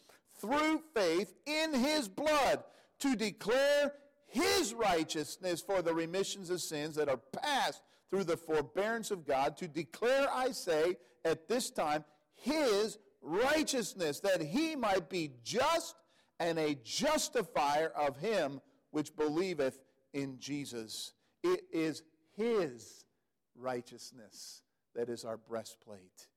[0.43, 2.63] through faith in his blood
[2.99, 3.93] to declare
[4.27, 9.55] his righteousness for the remissions of sins that are passed through the forbearance of God,
[9.57, 12.03] to declare, I say, at this time,
[12.35, 15.95] his righteousness, that he might be just
[16.39, 18.59] and a justifier of him
[18.91, 19.79] which believeth
[20.13, 21.13] in Jesus.
[21.41, 22.03] It is
[22.35, 23.05] his
[23.55, 26.27] righteousness that is our breastplate.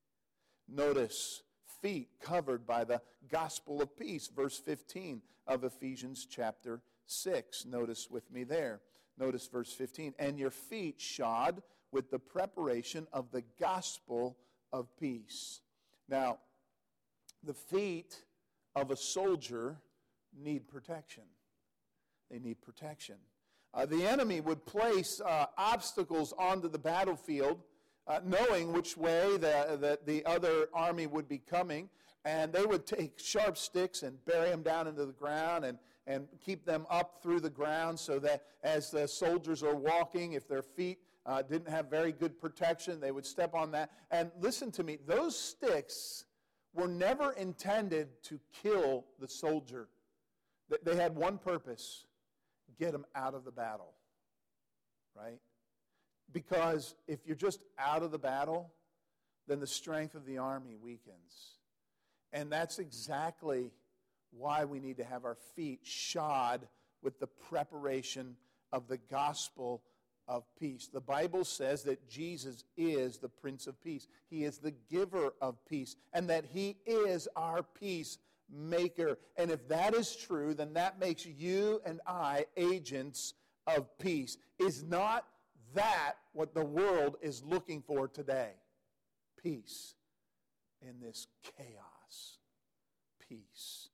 [0.69, 1.42] Notice
[1.87, 7.64] feet covered by the gospel of peace, verse 15 of Ephesians chapter 6.
[7.64, 8.81] Notice with me there.
[9.16, 10.12] Notice verse 15.
[10.18, 14.37] And your feet shod with the preparation of the gospel
[14.72, 15.61] of peace.
[16.09, 16.38] Now,
[17.44, 18.16] the feet
[18.75, 19.77] of a soldier
[20.37, 21.22] need protection.
[22.33, 23.14] They need protection.
[23.72, 27.62] Uh, the enemy would place uh, obstacles onto the battlefield
[28.07, 31.88] uh, knowing which way the, the, the other army would be coming.
[32.25, 36.27] And they would take sharp sticks and bury them down into the ground and, and
[36.45, 40.62] keep them up through the ground so that as the soldiers are walking, if their
[40.62, 43.90] feet uh, didn't have very good protection, they would step on that.
[44.11, 46.25] And listen to me, those sticks
[46.75, 49.88] were never intended to kill the soldier.
[50.83, 52.07] They had one purpose
[52.79, 53.95] get them out of the battle,
[55.14, 55.38] right?
[56.33, 58.73] Because if you're just out of the battle,
[59.47, 61.57] then the strength of the army weakens.
[62.33, 63.71] And that's exactly
[64.31, 66.67] why we need to have our feet shod
[67.03, 68.37] with the preparation
[68.73, 69.83] of the gospel
[70.29, 70.89] of peace.
[70.93, 74.09] The Bible says that Jesus is the Prince of Peace.
[74.29, 78.19] He is the giver of peace, and that He is our peace
[78.53, 79.19] maker.
[79.37, 83.35] And if that is true, then that makes you and I agents
[83.67, 84.37] of peace.
[84.59, 85.25] Is not
[85.77, 88.53] that what the world is looking for today
[89.43, 89.95] peace
[90.83, 92.39] in this chaos.
[93.29, 93.91] Peace.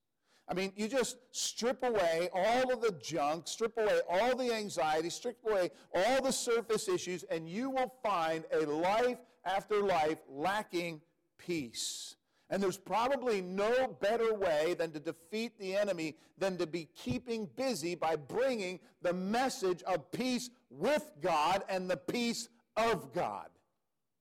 [0.49, 5.09] I mean, you just strip away all of the junk, strip away all the anxiety,
[5.09, 11.01] strip away all the surface issues, and you will find a life after life lacking
[11.38, 12.16] peace.
[12.51, 17.49] And there's probably no better way than to defeat the enemy than to be keeping
[17.57, 23.49] busy by bringing the message of peace with God and the peace of God.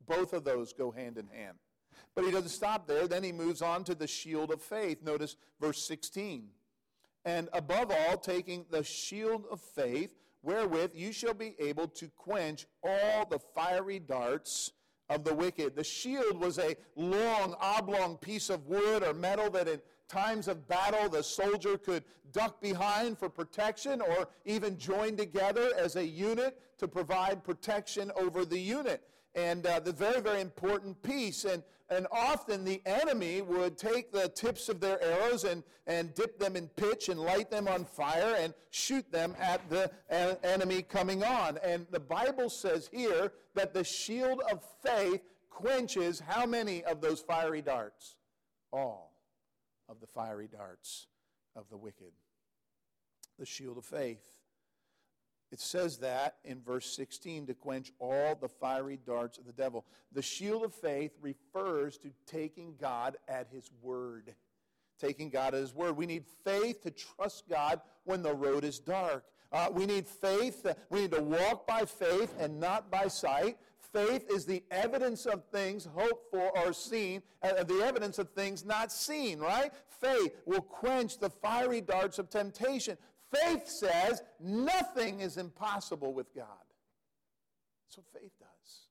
[0.08, 1.58] Both of those go hand in hand.
[2.16, 3.08] But he doesn't stop there.
[3.08, 5.02] Then he moves on to the shield of faith.
[5.04, 6.48] Notice verse 16.
[7.24, 12.66] And above all, taking the shield of faith, wherewith you shall be able to quench
[12.84, 14.72] all the fiery darts
[15.10, 15.76] of the wicked.
[15.76, 19.82] The shield was a long, oblong piece of wood or metal that in
[20.12, 22.04] times of battle the soldier could
[22.34, 28.46] duck behind for protection or even join together as a unit to provide protection over
[28.46, 29.04] the unit.
[29.36, 31.46] And uh, the very, very important piece.
[31.46, 36.38] And, and often the enemy would take the tips of their arrows and, and dip
[36.38, 39.92] them in pitch and light them on fire and shoot them at the
[40.44, 41.58] enemy coming on.
[41.64, 47.22] And the Bible says here that the shield of faith quenches how many of those
[47.22, 48.16] fiery darts?
[48.74, 49.11] All
[49.92, 51.08] of the fiery darts
[51.56, 52.14] of the wicked.
[53.38, 54.26] The shield of faith.
[55.52, 59.86] It says that in verse 16 to quench all the fiery darts of the devil.
[60.14, 64.34] The shield of faith refers to taking God at his word.
[64.98, 65.98] Taking God at his word.
[65.98, 69.26] We need faith to trust God when the road is dark.
[69.52, 70.66] Uh, we need faith.
[70.90, 73.58] We need to walk by faith and not by sight.
[73.94, 78.64] Faith is the evidence of things hoped for or seen, uh, the evidence of things
[78.64, 79.72] not seen, right?
[80.00, 82.98] Faith will quench the fiery darts of temptation.
[83.34, 86.46] Faith says nothing is impossible with God.
[87.86, 88.88] That's what faith does.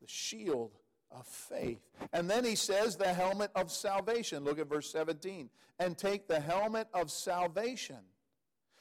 [0.00, 0.72] The shield
[1.10, 1.80] of faith.
[2.12, 4.44] And then he says the helmet of salvation.
[4.44, 5.48] Look at verse 17.
[5.78, 7.98] And take the helmet of salvation.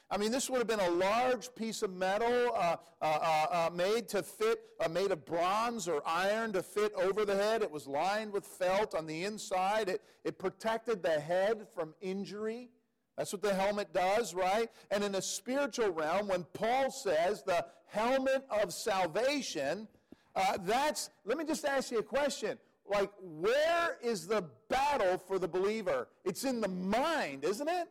[0.10, 3.70] I mean, this would have been a large piece of metal uh, uh, uh, uh
[3.74, 7.62] made to fit, uh, made of bronze or iron to fit over the head.
[7.62, 9.90] It was lined with felt on the inside.
[9.90, 12.70] It, it protected the head from injury.
[13.18, 14.70] That's what the helmet does, right?
[14.92, 19.88] And in the spiritual realm, when Paul says the helmet of salvation,
[20.36, 22.60] uh, that's, let me just ask you a question.
[22.90, 26.08] Like, where is the battle for the believer?
[26.24, 27.90] It's in the mind, isn't it?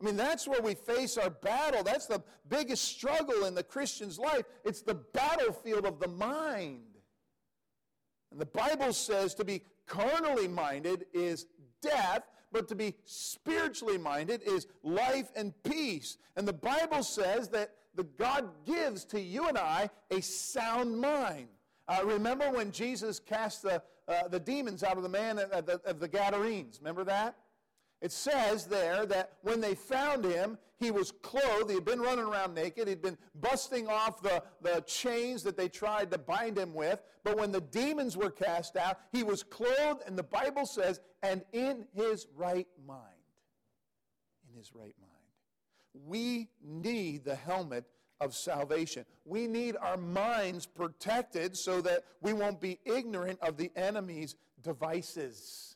[0.00, 1.82] I mean, that's where we face our battle.
[1.82, 4.44] That's the biggest struggle in the Christian's life.
[4.64, 6.82] It's the battlefield of the mind.
[8.32, 11.46] And the Bible says to be carnally minded is
[11.80, 16.18] death, but to be spiritually minded is life and peace.
[16.36, 21.48] And the Bible says that the God gives to you and I a sound mind.
[21.86, 25.80] Uh, remember when Jesus cast the, uh, the demons out of the man of the,
[25.84, 26.78] of the Gadarenes?
[26.80, 27.36] Remember that?
[28.00, 31.70] It says there that when they found him, he was clothed.
[31.70, 32.88] He had been running around naked.
[32.88, 37.00] He'd been busting off the, the chains that they tried to bind him with.
[37.22, 41.42] But when the demons were cast out, he was clothed, and the Bible says, and
[41.52, 43.00] in his right mind.
[44.50, 45.12] In his right mind.
[46.06, 47.84] We need the helmet
[48.20, 49.04] of salvation.
[49.24, 55.73] We need our minds protected so that we won't be ignorant of the enemy's devices.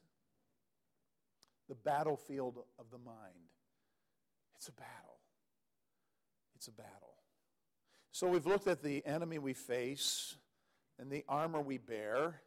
[1.68, 3.34] The battlefield of the mind.
[4.56, 5.18] It's a battle.
[6.56, 7.14] It's a battle.
[8.10, 10.36] So we've looked at the enemy we face
[10.98, 12.42] and the armor we bear.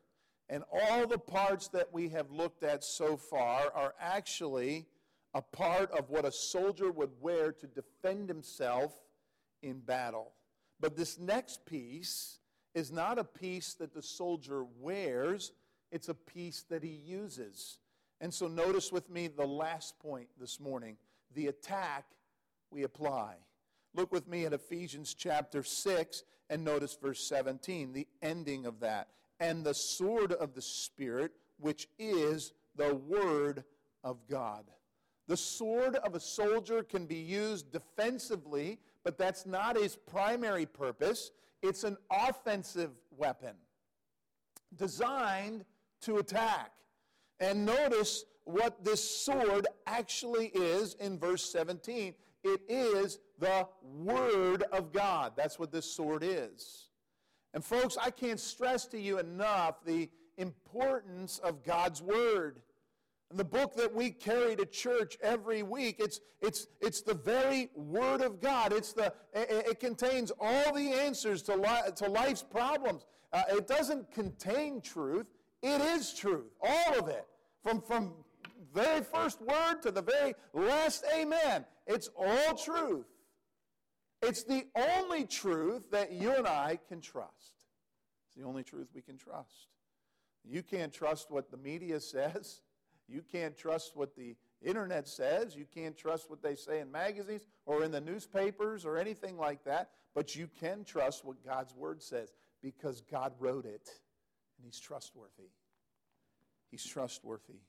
[0.49, 4.87] And all the parts that we have looked at so far are actually
[5.33, 8.93] a part of what a soldier would wear to defend himself
[9.63, 10.33] in battle.
[10.79, 12.39] But this next piece
[12.73, 15.53] is not a piece that the soldier wears,
[15.91, 17.77] it's a piece that he uses.
[18.21, 20.95] And so notice with me the last point this morning
[21.33, 22.05] the attack
[22.69, 23.35] we apply.
[23.95, 29.07] Look with me at Ephesians chapter 6 and notice verse 17, the ending of that.
[29.39, 33.63] And the sword of the Spirit, which is the Word
[34.03, 34.65] of God.
[35.27, 41.31] The sword of a soldier can be used defensively, but that's not his primary purpose.
[41.63, 43.55] It's an offensive weapon
[44.75, 45.65] designed
[46.01, 46.71] to attack.
[47.41, 52.13] And notice what this sword actually is in verse 17.
[52.43, 55.33] It is the Word of God.
[55.35, 56.89] That's what this sword is.
[57.53, 62.61] And, folks, I can't stress to you enough the importance of God's Word.
[63.31, 67.69] And the book that we carry to church every week, it's, it's, it's the very
[67.75, 68.71] Word of God.
[68.71, 73.05] It's the, it, it contains all the answers to, li- to life's problems.
[73.33, 75.27] Uh, it doesn't contain truth,
[75.63, 77.25] it is truth, all of it.
[77.63, 78.13] From, from
[78.73, 81.65] very first word to the very last amen.
[81.87, 83.05] It's all truth.
[84.21, 87.53] It's the only truth that you and I can trust.
[88.27, 89.67] It's the only truth we can trust.
[90.43, 92.61] You can't trust what the media says.
[93.07, 95.55] You can't trust what the internet says.
[95.55, 99.63] You can't trust what they say in magazines or in the newspapers or anything like
[99.65, 99.89] that.
[100.13, 103.89] But you can trust what God's Word says because God wrote it
[104.57, 105.49] and He's trustworthy.
[106.71, 107.59] He's trustworthy.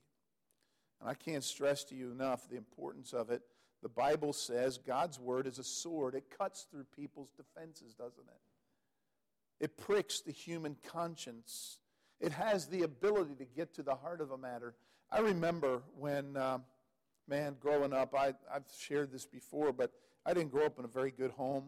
[1.01, 3.41] And I can't stress to you enough the importance of it.
[3.81, 6.15] The Bible says God's word is a sword.
[6.15, 9.63] It cuts through people's defenses, doesn't it?
[9.63, 11.79] It pricks the human conscience.
[12.21, 14.75] It has the ability to get to the heart of a matter.
[15.11, 16.59] I remember when, uh,
[17.27, 19.91] man, growing up, I, I've shared this before, but
[20.25, 21.65] I didn't grow up in a very good home.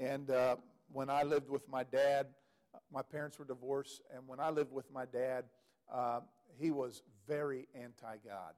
[0.00, 0.56] And uh,
[0.90, 2.28] when I lived with my dad,
[2.90, 5.44] my parents were divorced, and when I lived with my dad,
[5.92, 6.20] uh,
[6.58, 8.54] he was very anti God.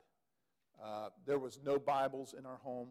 [0.82, 2.88] Uh, there was no Bibles in our home.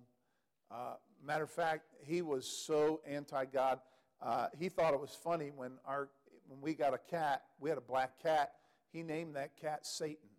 [0.71, 3.79] Uh, matter of fact, he was so anti God.
[4.21, 6.09] Uh, he thought it was funny when, our,
[6.47, 8.53] when we got a cat, we had a black cat,
[8.91, 10.29] he named that cat Satan.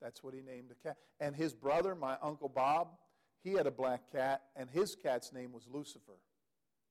[0.00, 0.96] That's what he named the cat.
[1.20, 2.88] And his brother, my Uncle Bob,
[3.42, 6.18] he had a black cat, and his cat's name was Lucifer.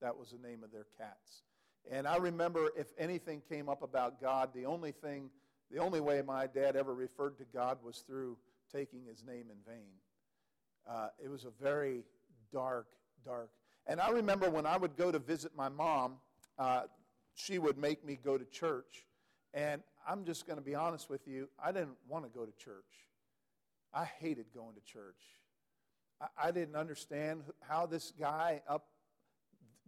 [0.02, 1.44] That was the name of their cats.
[1.90, 5.30] And I remember if anything came up about God, the only thing,
[5.72, 8.38] the only way my dad ever referred to God was through
[8.72, 9.92] taking his name in vain.
[10.90, 12.04] Uh, it was a very
[12.52, 12.88] dark,
[13.26, 13.50] dark.
[13.88, 16.16] And I remember when I would go to visit my mom,
[16.60, 16.84] uh,
[17.36, 19.06] she would make me go to church.
[19.54, 22.52] And I'm just going to be honest with you, I didn't want to go to
[22.58, 22.86] church.
[23.94, 25.22] I hated going to church.
[26.20, 28.88] I, I didn't understand how this guy up,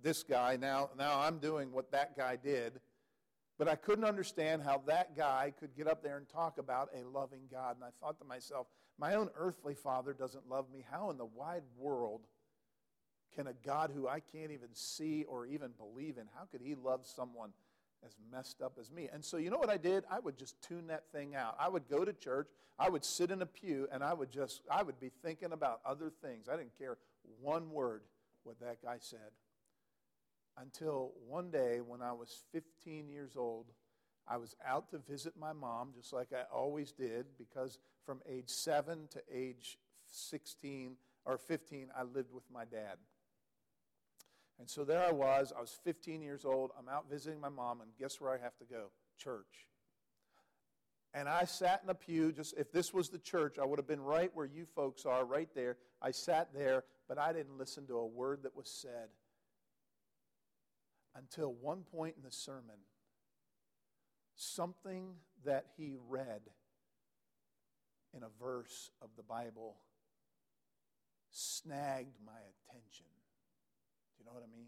[0.01, 2.79] this guy, now, now I'm doing what that guy did,
[3.57, 7.07] but I couldn't understand how that guy could get up there and talk about a
[7.07, 7.75] loving God.
[7.75, 10.83] And I thought to myself, my own earthly father doesn't love me.
[10.89, 12.21] How in the wide world
[13.35, 16.75] can a God who I can't even see or even believe in, how could he
[16.75, 17.49] love someone
[18.05, 19.09] as messed up as me?
[19.11, 20.03] And so, you know what I did?
[20.09, 21.55] I would just tune that thing out.
[21.59, 24.61] I would go to church, I would sit in a pew, and I would just,
[24.69, 26.47] I would be thinking about other things.
[26.47, 26.97] I didn't care
[27.41, 28.01] one word
[28.43, 29.19] what that guy said.
[30.57, 33.71] Until one day when I was 15 years old,
[34.27, 38.49] I was out to visit my mom, just like I always did, because from age
[38.49, 39.77] 7 to age
[40.07, 40.95] 16
[41.25, 42.97] or 15, I lived with my dad.
[44.59, 45.51] And so there I was.
[45.55, 46.71] I was 15 years old.
[46.77, 48.91] I'm out visiting my mom, and guess where I have to go?
[49.17, 49.67] Church.
[51.15, 53.87] And I sat in a pew, just if this was the church, I would have
[53.87, 55.77] been right where you folks are, right there.
[56.01, 59.09] I sat there, but I didn't listen to a word that was said
[61.15, 62.77] until one point in the sermon.
[64.35, 66.41] Something that he read
[68.15, 69.75] in a verse of the Bible
[71.31, 73.05] snagged my attention.
[74.17, 74.67] Do you know what I mean?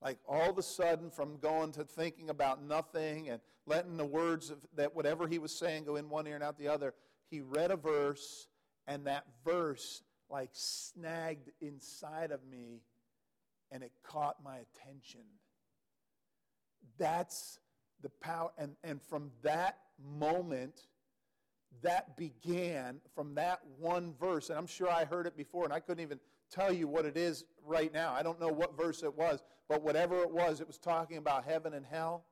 [0.00, 4.50] Like all of a sudden, from going to thinking about nothing and letting the words
[4.50, 6.94] of that whatever he was saying go in one ear and out the other,
[7.30, 8.46] he read a verse,
[8.86, 12.82] and that verse like snagged inside of me,
[13.70, 15.20] and it caught my attention.
[16.98, 17.58] That's
[18.02, 19.78] the power, and, and from that
[20.18, 20.86] moment,
[21.82, 24.50] that began from that one verse.
[24.50, 26.18] And I'm sure I heard it before, and I couldn't even
[26.50, 28.12] tell you what it is right now.
[28.12, 31.44] I don't know what verse it was, but whatever it was, it was talking about
[31.44, 32.24] heaven and hell.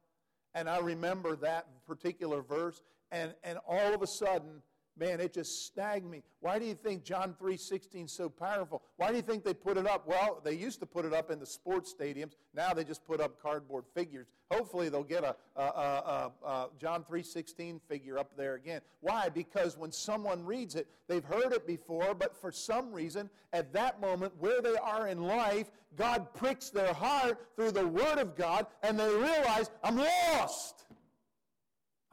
[0.54, 4.62] And I remember that particular verse, and, and all of a sudden,
[4.98, 6.22] man, it just snagged me.
[6.40, 8.82] Why do you think John 3.16 is so powerful?
[8.96, 10.06] Why do you think they put it up?
[10.06, 12.32] Well, they used to put it up in the sports stadiums.
[12.54, 14.26] Now they just put up cardboard figures.
[14.50, 18.80] Hopefully they'll get a, a, a, a John 3.16 figure up there again.
[19.00, 19.28] Why?
[19.28, 24.00] Because when someone reads it, they've heard it before, but for some reason, at that
[24.00, 28.66] moment, where they are in life, God pricks their heart through the Word of God,
[28.82, 30.84] and they realize, I'm lost.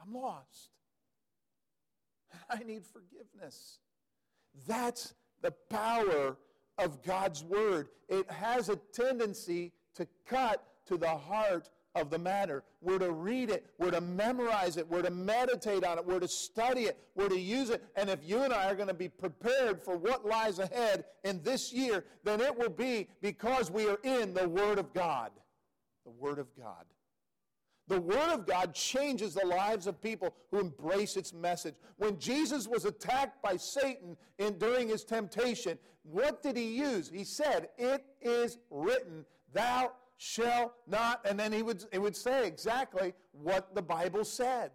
[0.00, 0.73] I'm lost.
[2.50, 3.78] I need forgiveness.
[4.66, 6.36] That's the power
[6.78, 7.88] of God's Word.
[8.08, 12.64] It has a tendency to cut to the heart of the matter.
[12.80, 16.28] We're to read it, we're to memorize it, we're to meditate on it, we're to
[16.28, 17.84] study it, we're to use it.
[17.94, 21.40] And if you and I are going to be prepared for what lies ahead in
[21.42, 25.30] this year, then it will be because we are in the Word of God.
[26.04, 26.84] The Word of God.
[27.86, 31.74] The Word of God changes the lives of people who embrace its message.
[31.96, 37.10] When Jesus was attacked by Satan in, during his temptation, what did he use?
[37.12, 41.20] He said, It is written, Thou shalt not.
[41.28, 44.70] And then he would, he would say exactly what the Bible said,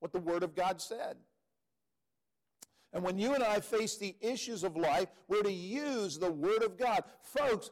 [0.00, 1.16] what the Word of God said.
[2.92, 6.62] And when you and I face the issues of life, we're to use the Word
[6.62, 7.04] of God.
[7.22, 7.70] Folks,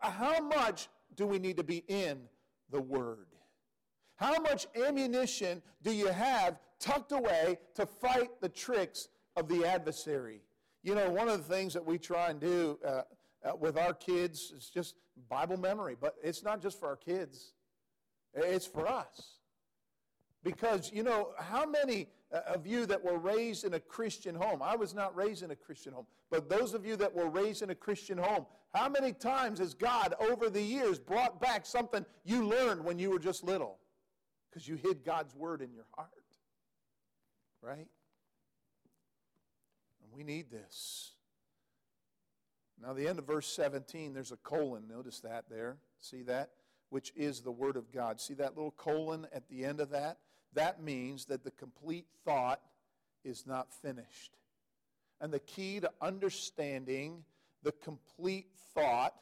[0.00, 2.20] how much do we need to be in
[2.70, 3.26] the Word?
[4.18, 10.42] How much ammunition do you have tucked away to fight the tricks of the adversary?
[10.82, 13.02] You know, one of the things that we try and do uh,
[13.44, 14.96] uh, with our kids is just
[15.28, 17.52] Bible memory, but it's not just for our kids,
[18.34, 19.36] it's for us.
[20.42, 24.62] Because, you know, how many uh, of you that were raised in a Christian home,
[24.62, 27.62] I was not raised in a Christian home, but those of you that were raised
[27.62, 32.04] in a Christian home, how many times has God over the years brought back something
[32.24, 33.78] you learned when you were just little?
[34.48, 36.10] Because you hid God's word in your heart.
[37.62, 37.88] Right?
[40.02, 41.12] And we need this.
[42.80, 44.84] Now, the end of verse 17, there's a colon.
[44.88, 45.76] Notice that there.
[45.98, 46.50] See that?
[46.90, 48.20] Which is the Word of God.
[48.20, 50.18] See that little colon at the end of that?
[50.54, 52.60] That means that the complete thought
[53.24, 54.36] is not finished.
[55.20, 57.24] And the key to understanding
[57.62, 59.14] the complete thought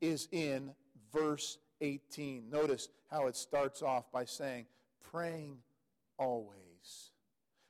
[0.00, 0.72] is in
[1.12, 2.48] verse 18.
[2.48, 4.66] Notice how it starts off by saying,
[5.10, 5.58] praying
[6.18, 7.10] always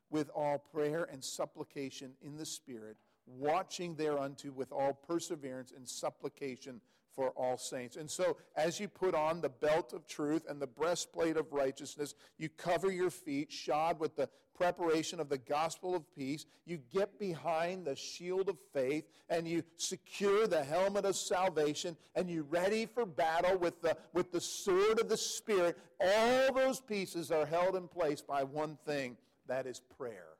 [0.08, 6.80] with all prayer and supplication in the Spirit, watching thereunto with all perseverance and supplication
[7.14, 7.96] for all saints.
[7.96, 12.14] And so, as you put on the belt of truth and the breastplate of righteousness,
[12.38, 16.46] you cover your feet, shod with the preparation of the gospel of peace.
[16.66, 22.30] You get behind the shield of faith, and you secure the helmet of salvation, and
[22.30, 25.78] you're ready for battle with the, with the sword of the Spirit.
[26.00, 29.16] All those pieces are held in place by one thing
[29.48, 30.36] that is prayer.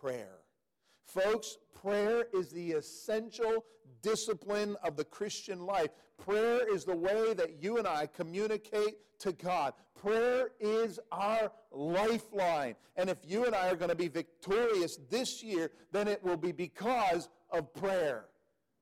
[0.00, 0.38] Prayer.
[1.08, 3.64] Folks, prayer is the essential
[4.02, 5.88] discipline of the Christian life.
[6.22, 9.72] Prayer is the way that you and I communicate to God.
[10.00, 12.76] Prayer is our lifeline.
[12.96, 16.36] And if you and I are going to be victorious this year, then it will
[16.36, 18.26] be because of prayer.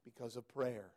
[0.05, 0.91] Because of prayer.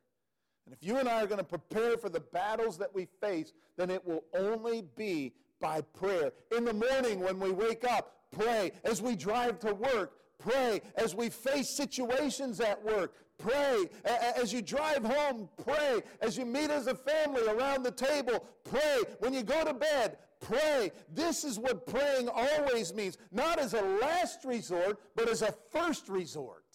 [0.66, 3.54] And if you and I are going to prepare for the battles that we face,
[3.78, 6.32] then it will only be by prayer.
[6.56, 8.72] In the morning when we wake up, pray.
[8.84, 10.82] As we drive to work, pray.
[10.96, 13.86] As we face situations at work, pray.
[14.06, 16.02] As you drive home, pray.
[16.22, 19.02] As you meet as a family around the table, pray.
[19.20, 20.92] When you go to bed, pray.
[21.14, 23.18] This is what praying always means.
[23.32, 26.66] Not as a last resort, but as a first resort.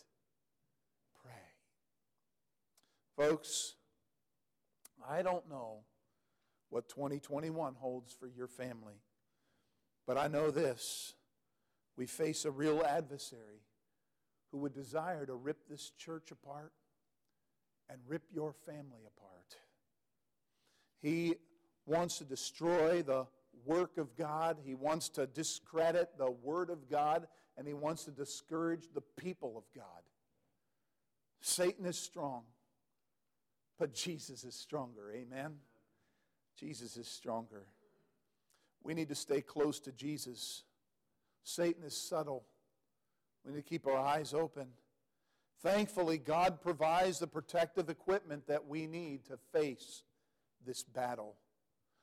[1.23, 1.33] Pray.
[3.17, 3.75] Folks,
[5.09, 5.85] I don't know
[6.71, 9.01] what 2021 holds for your family,
[10.07, 11.14] but I know this
[11.97, 13.63] we face a real adversary
[14.51, 16.73] who would desire to rip this church apart
[17.89, 19.57] and rip your family apart.
[21.01, 21.35] He
[21.87, 23.27] wants to destroy the
[23.65, 27.27] work of God, he wants to discredit the Word of God,
[27.57, 30.03] and he wants to discourage the people of God.
[31.41, 32.43] Satan is strong,
[33.79, 35.13] but Jesus is stronger.
[35.13, 35.57] Amen?
[36.59, 37.67] Jesus is stronger.
[38.83, 40.65] We need to stay close to Jesus.
[41.45, 42.45] Satan is subtle.
[43.45, 44.69] We need to keep our eyes open.
[45.63, 50.03] Thankfully, God provides the protective equipment that we need to face
[50.67, 51.37] this battle.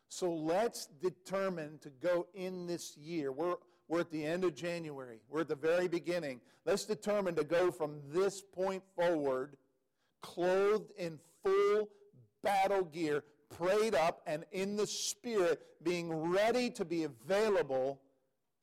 [0.09, 3.31] So let's determine to go in this year.
[3.31, 3.55] We're,
[3.87, 6.41] we're at the end of January, we're at the very beginning.
[6.65, 9.57] Let's determine to go from this point forward
[10.21, 11.89] clothed in full
[12.43, 17.99] battle gear, prayed up, and in the Spirit, being ready to be available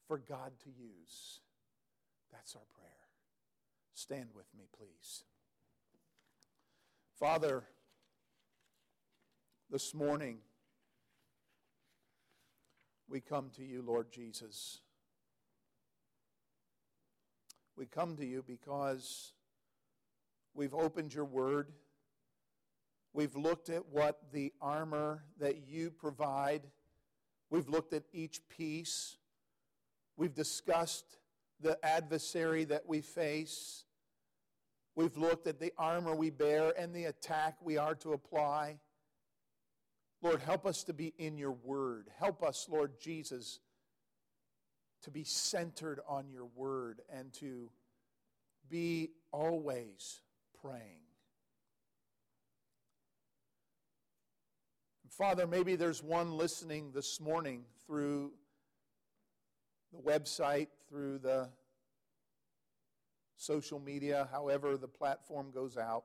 [0.09, 1.41] for God to use.
[2.33, 2.89] That's our prayer.
[3.95, 5.25] Stand with me, please.
[7.21, 7.65] Father,
[9.71, 10.39] this morning
[13.09, 14.81] we come to you, Lord Jesus.
[17.77, 19.33] We come to you because
[20.55, 21.69] we've opened your word.
[23.13, 26.63] We've looked at what the armor that you provide.
[27.51, 29.17] We've looked at each piece.
[30.19, 31.17] We've discussed
[31.61, 33.85] the adversary that we face.
[34.97, 38.81] We've looked at the armor we bear and the attack we are to apply.
[40.21, 42.11] Lord, help us to be in your word.
[42.19, 43.61] Help us, Lord Jesus,
[45.05, 47.71] to be centered on your word and to
[48.69, 50.21] be always
[50.61, 51.03] praying.
[55.11, 58.33] Father, maybe there's one listening this morning through
[59.93, 61.49] the website, through the
[63.37, 66.05] social media, however the platform goes out,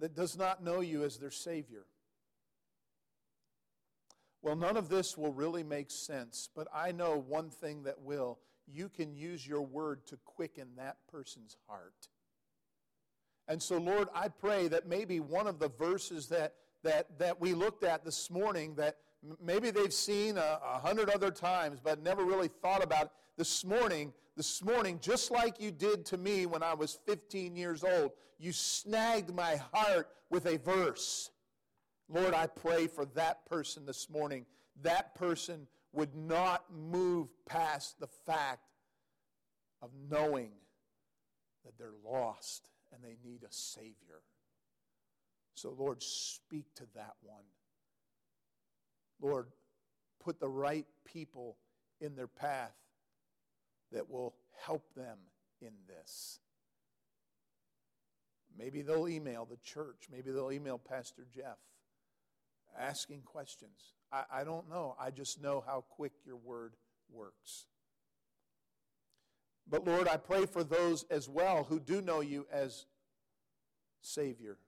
[0.00, 1.84] that does not know you as their Savior.
[4.42, 8.38] Well, none of this will really make sense, but I know one thing that will.
[8.66, 12.08] You can use your word to quicken that person's heart.
[13.46, 17.54] And so, Lord, I pray that maybe one of the verses that, that, that we
[17.54, 18.96] looked at this morning that
[19.42, 23.10] maybe they've seen a, a, hundred other times but never really thought about it.
[23.36, 27.84] this morning this morning just like you did to me when i was 15 years
[27.84, 31.30] old you snagged my heart with a verse.
[32.08, 34.46] Lord i pray for that person this morning.
[34.82, 38.66] That person would not move past the fact
[39.80, 40.50] of knowing
[41.64, 44.22] that they're lost and they need a savior.
[45.54, 47.44] So lord speak to that one
[49.20, 49.48] Lord,
[50.22, 51.56] put the right people
[52.00, 52.74] in their path
[53.92, 54.34] that will
[54.64, 55.18] help them
[55.60, 56.40] in this.
[58.56, 60.08] Maybe they'll email the church.
[60.10, 61.58] Maybe they'll email Pastor Jeff
[62.78, 63.94] asking questions.
[64.12, 64.96] I, I don't know.
[65.00, 66.74] I just know how quick your word
[67.10, 67.66] works.
[69.68, 72.86] But Lord, I pray for those as well who do know you as
[74.02, 74.58] Savior.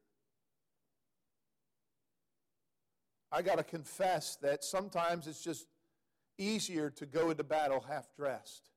[3.33, 5.67] I got to confess that sometimes it's just
[6.39, 8.71] easier to go into battle half dressed.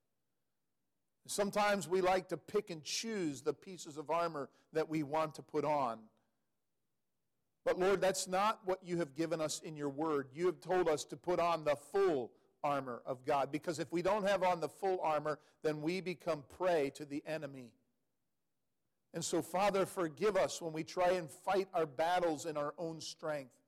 [1.27, 5.43] Sometimes we like to pick and choose the pieces of armor that we want to
[5.43, 5.99] put on.
[7.65, 10.29] But Lord, that's not what you have given us in your word.
[10.33, 12.31] You have told us to put on the full
[12.63, 13.51] armor of God.
[13.51, 17.21] Because if we don't have on the full armor, then we become prey to the
[17.27, 17.71] enemy.
[19.13, 23.01] And so, Father, forgive us when we try and fight our battles in our own
[23.01, 23.58] strength.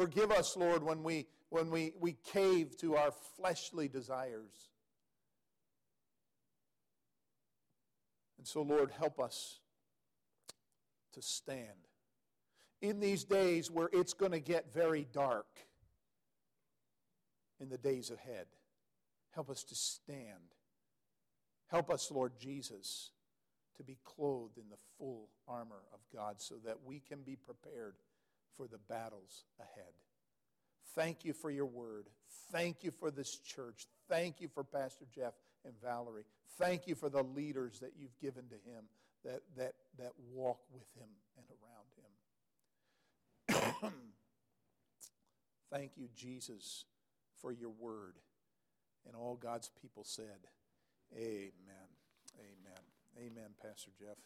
[0.00, 4.70] Forgive us, Lord, when we, when we, we cave to our fleshly desires.
[8.38, 9.60] And so, Lord, help us
[11.12, 11.86] to stand.
[12.80, 15.58] In these days where it's going to get very dark
[17.60, 18.46] in the days ahead,
[19.32, 20.54] help us to stand.
[21.66, 23.10] Help us, Lord Jesus,
[23.76, 27.96] to be clothed in the full armor of God so that we can be prepared
[28.56, 29.92] for the battles ahead.
[30.94, 32.06] Thank you for your word.
[32.52, 33.86] Thank you for this church.
[34.08, 35.34] Thank you for Pastor Jeff
[35.64, 36.24] and Valerie.
[36.58, 38.84] Thank you for the leaders that you've given to him
[39.24, 41.46] that, that, that walk with him and
[43.50, 43.92] around him.
[45.72, 46.84] Thank you, Jesus,
[47.40, 48.14] for your word.
[49.06, 50.48] And all God's people said,
[51.16, 51.88] Amen.
[52.38, 52.82] Amen.
[53.18, 54.16] Amen, Pastor Jeff.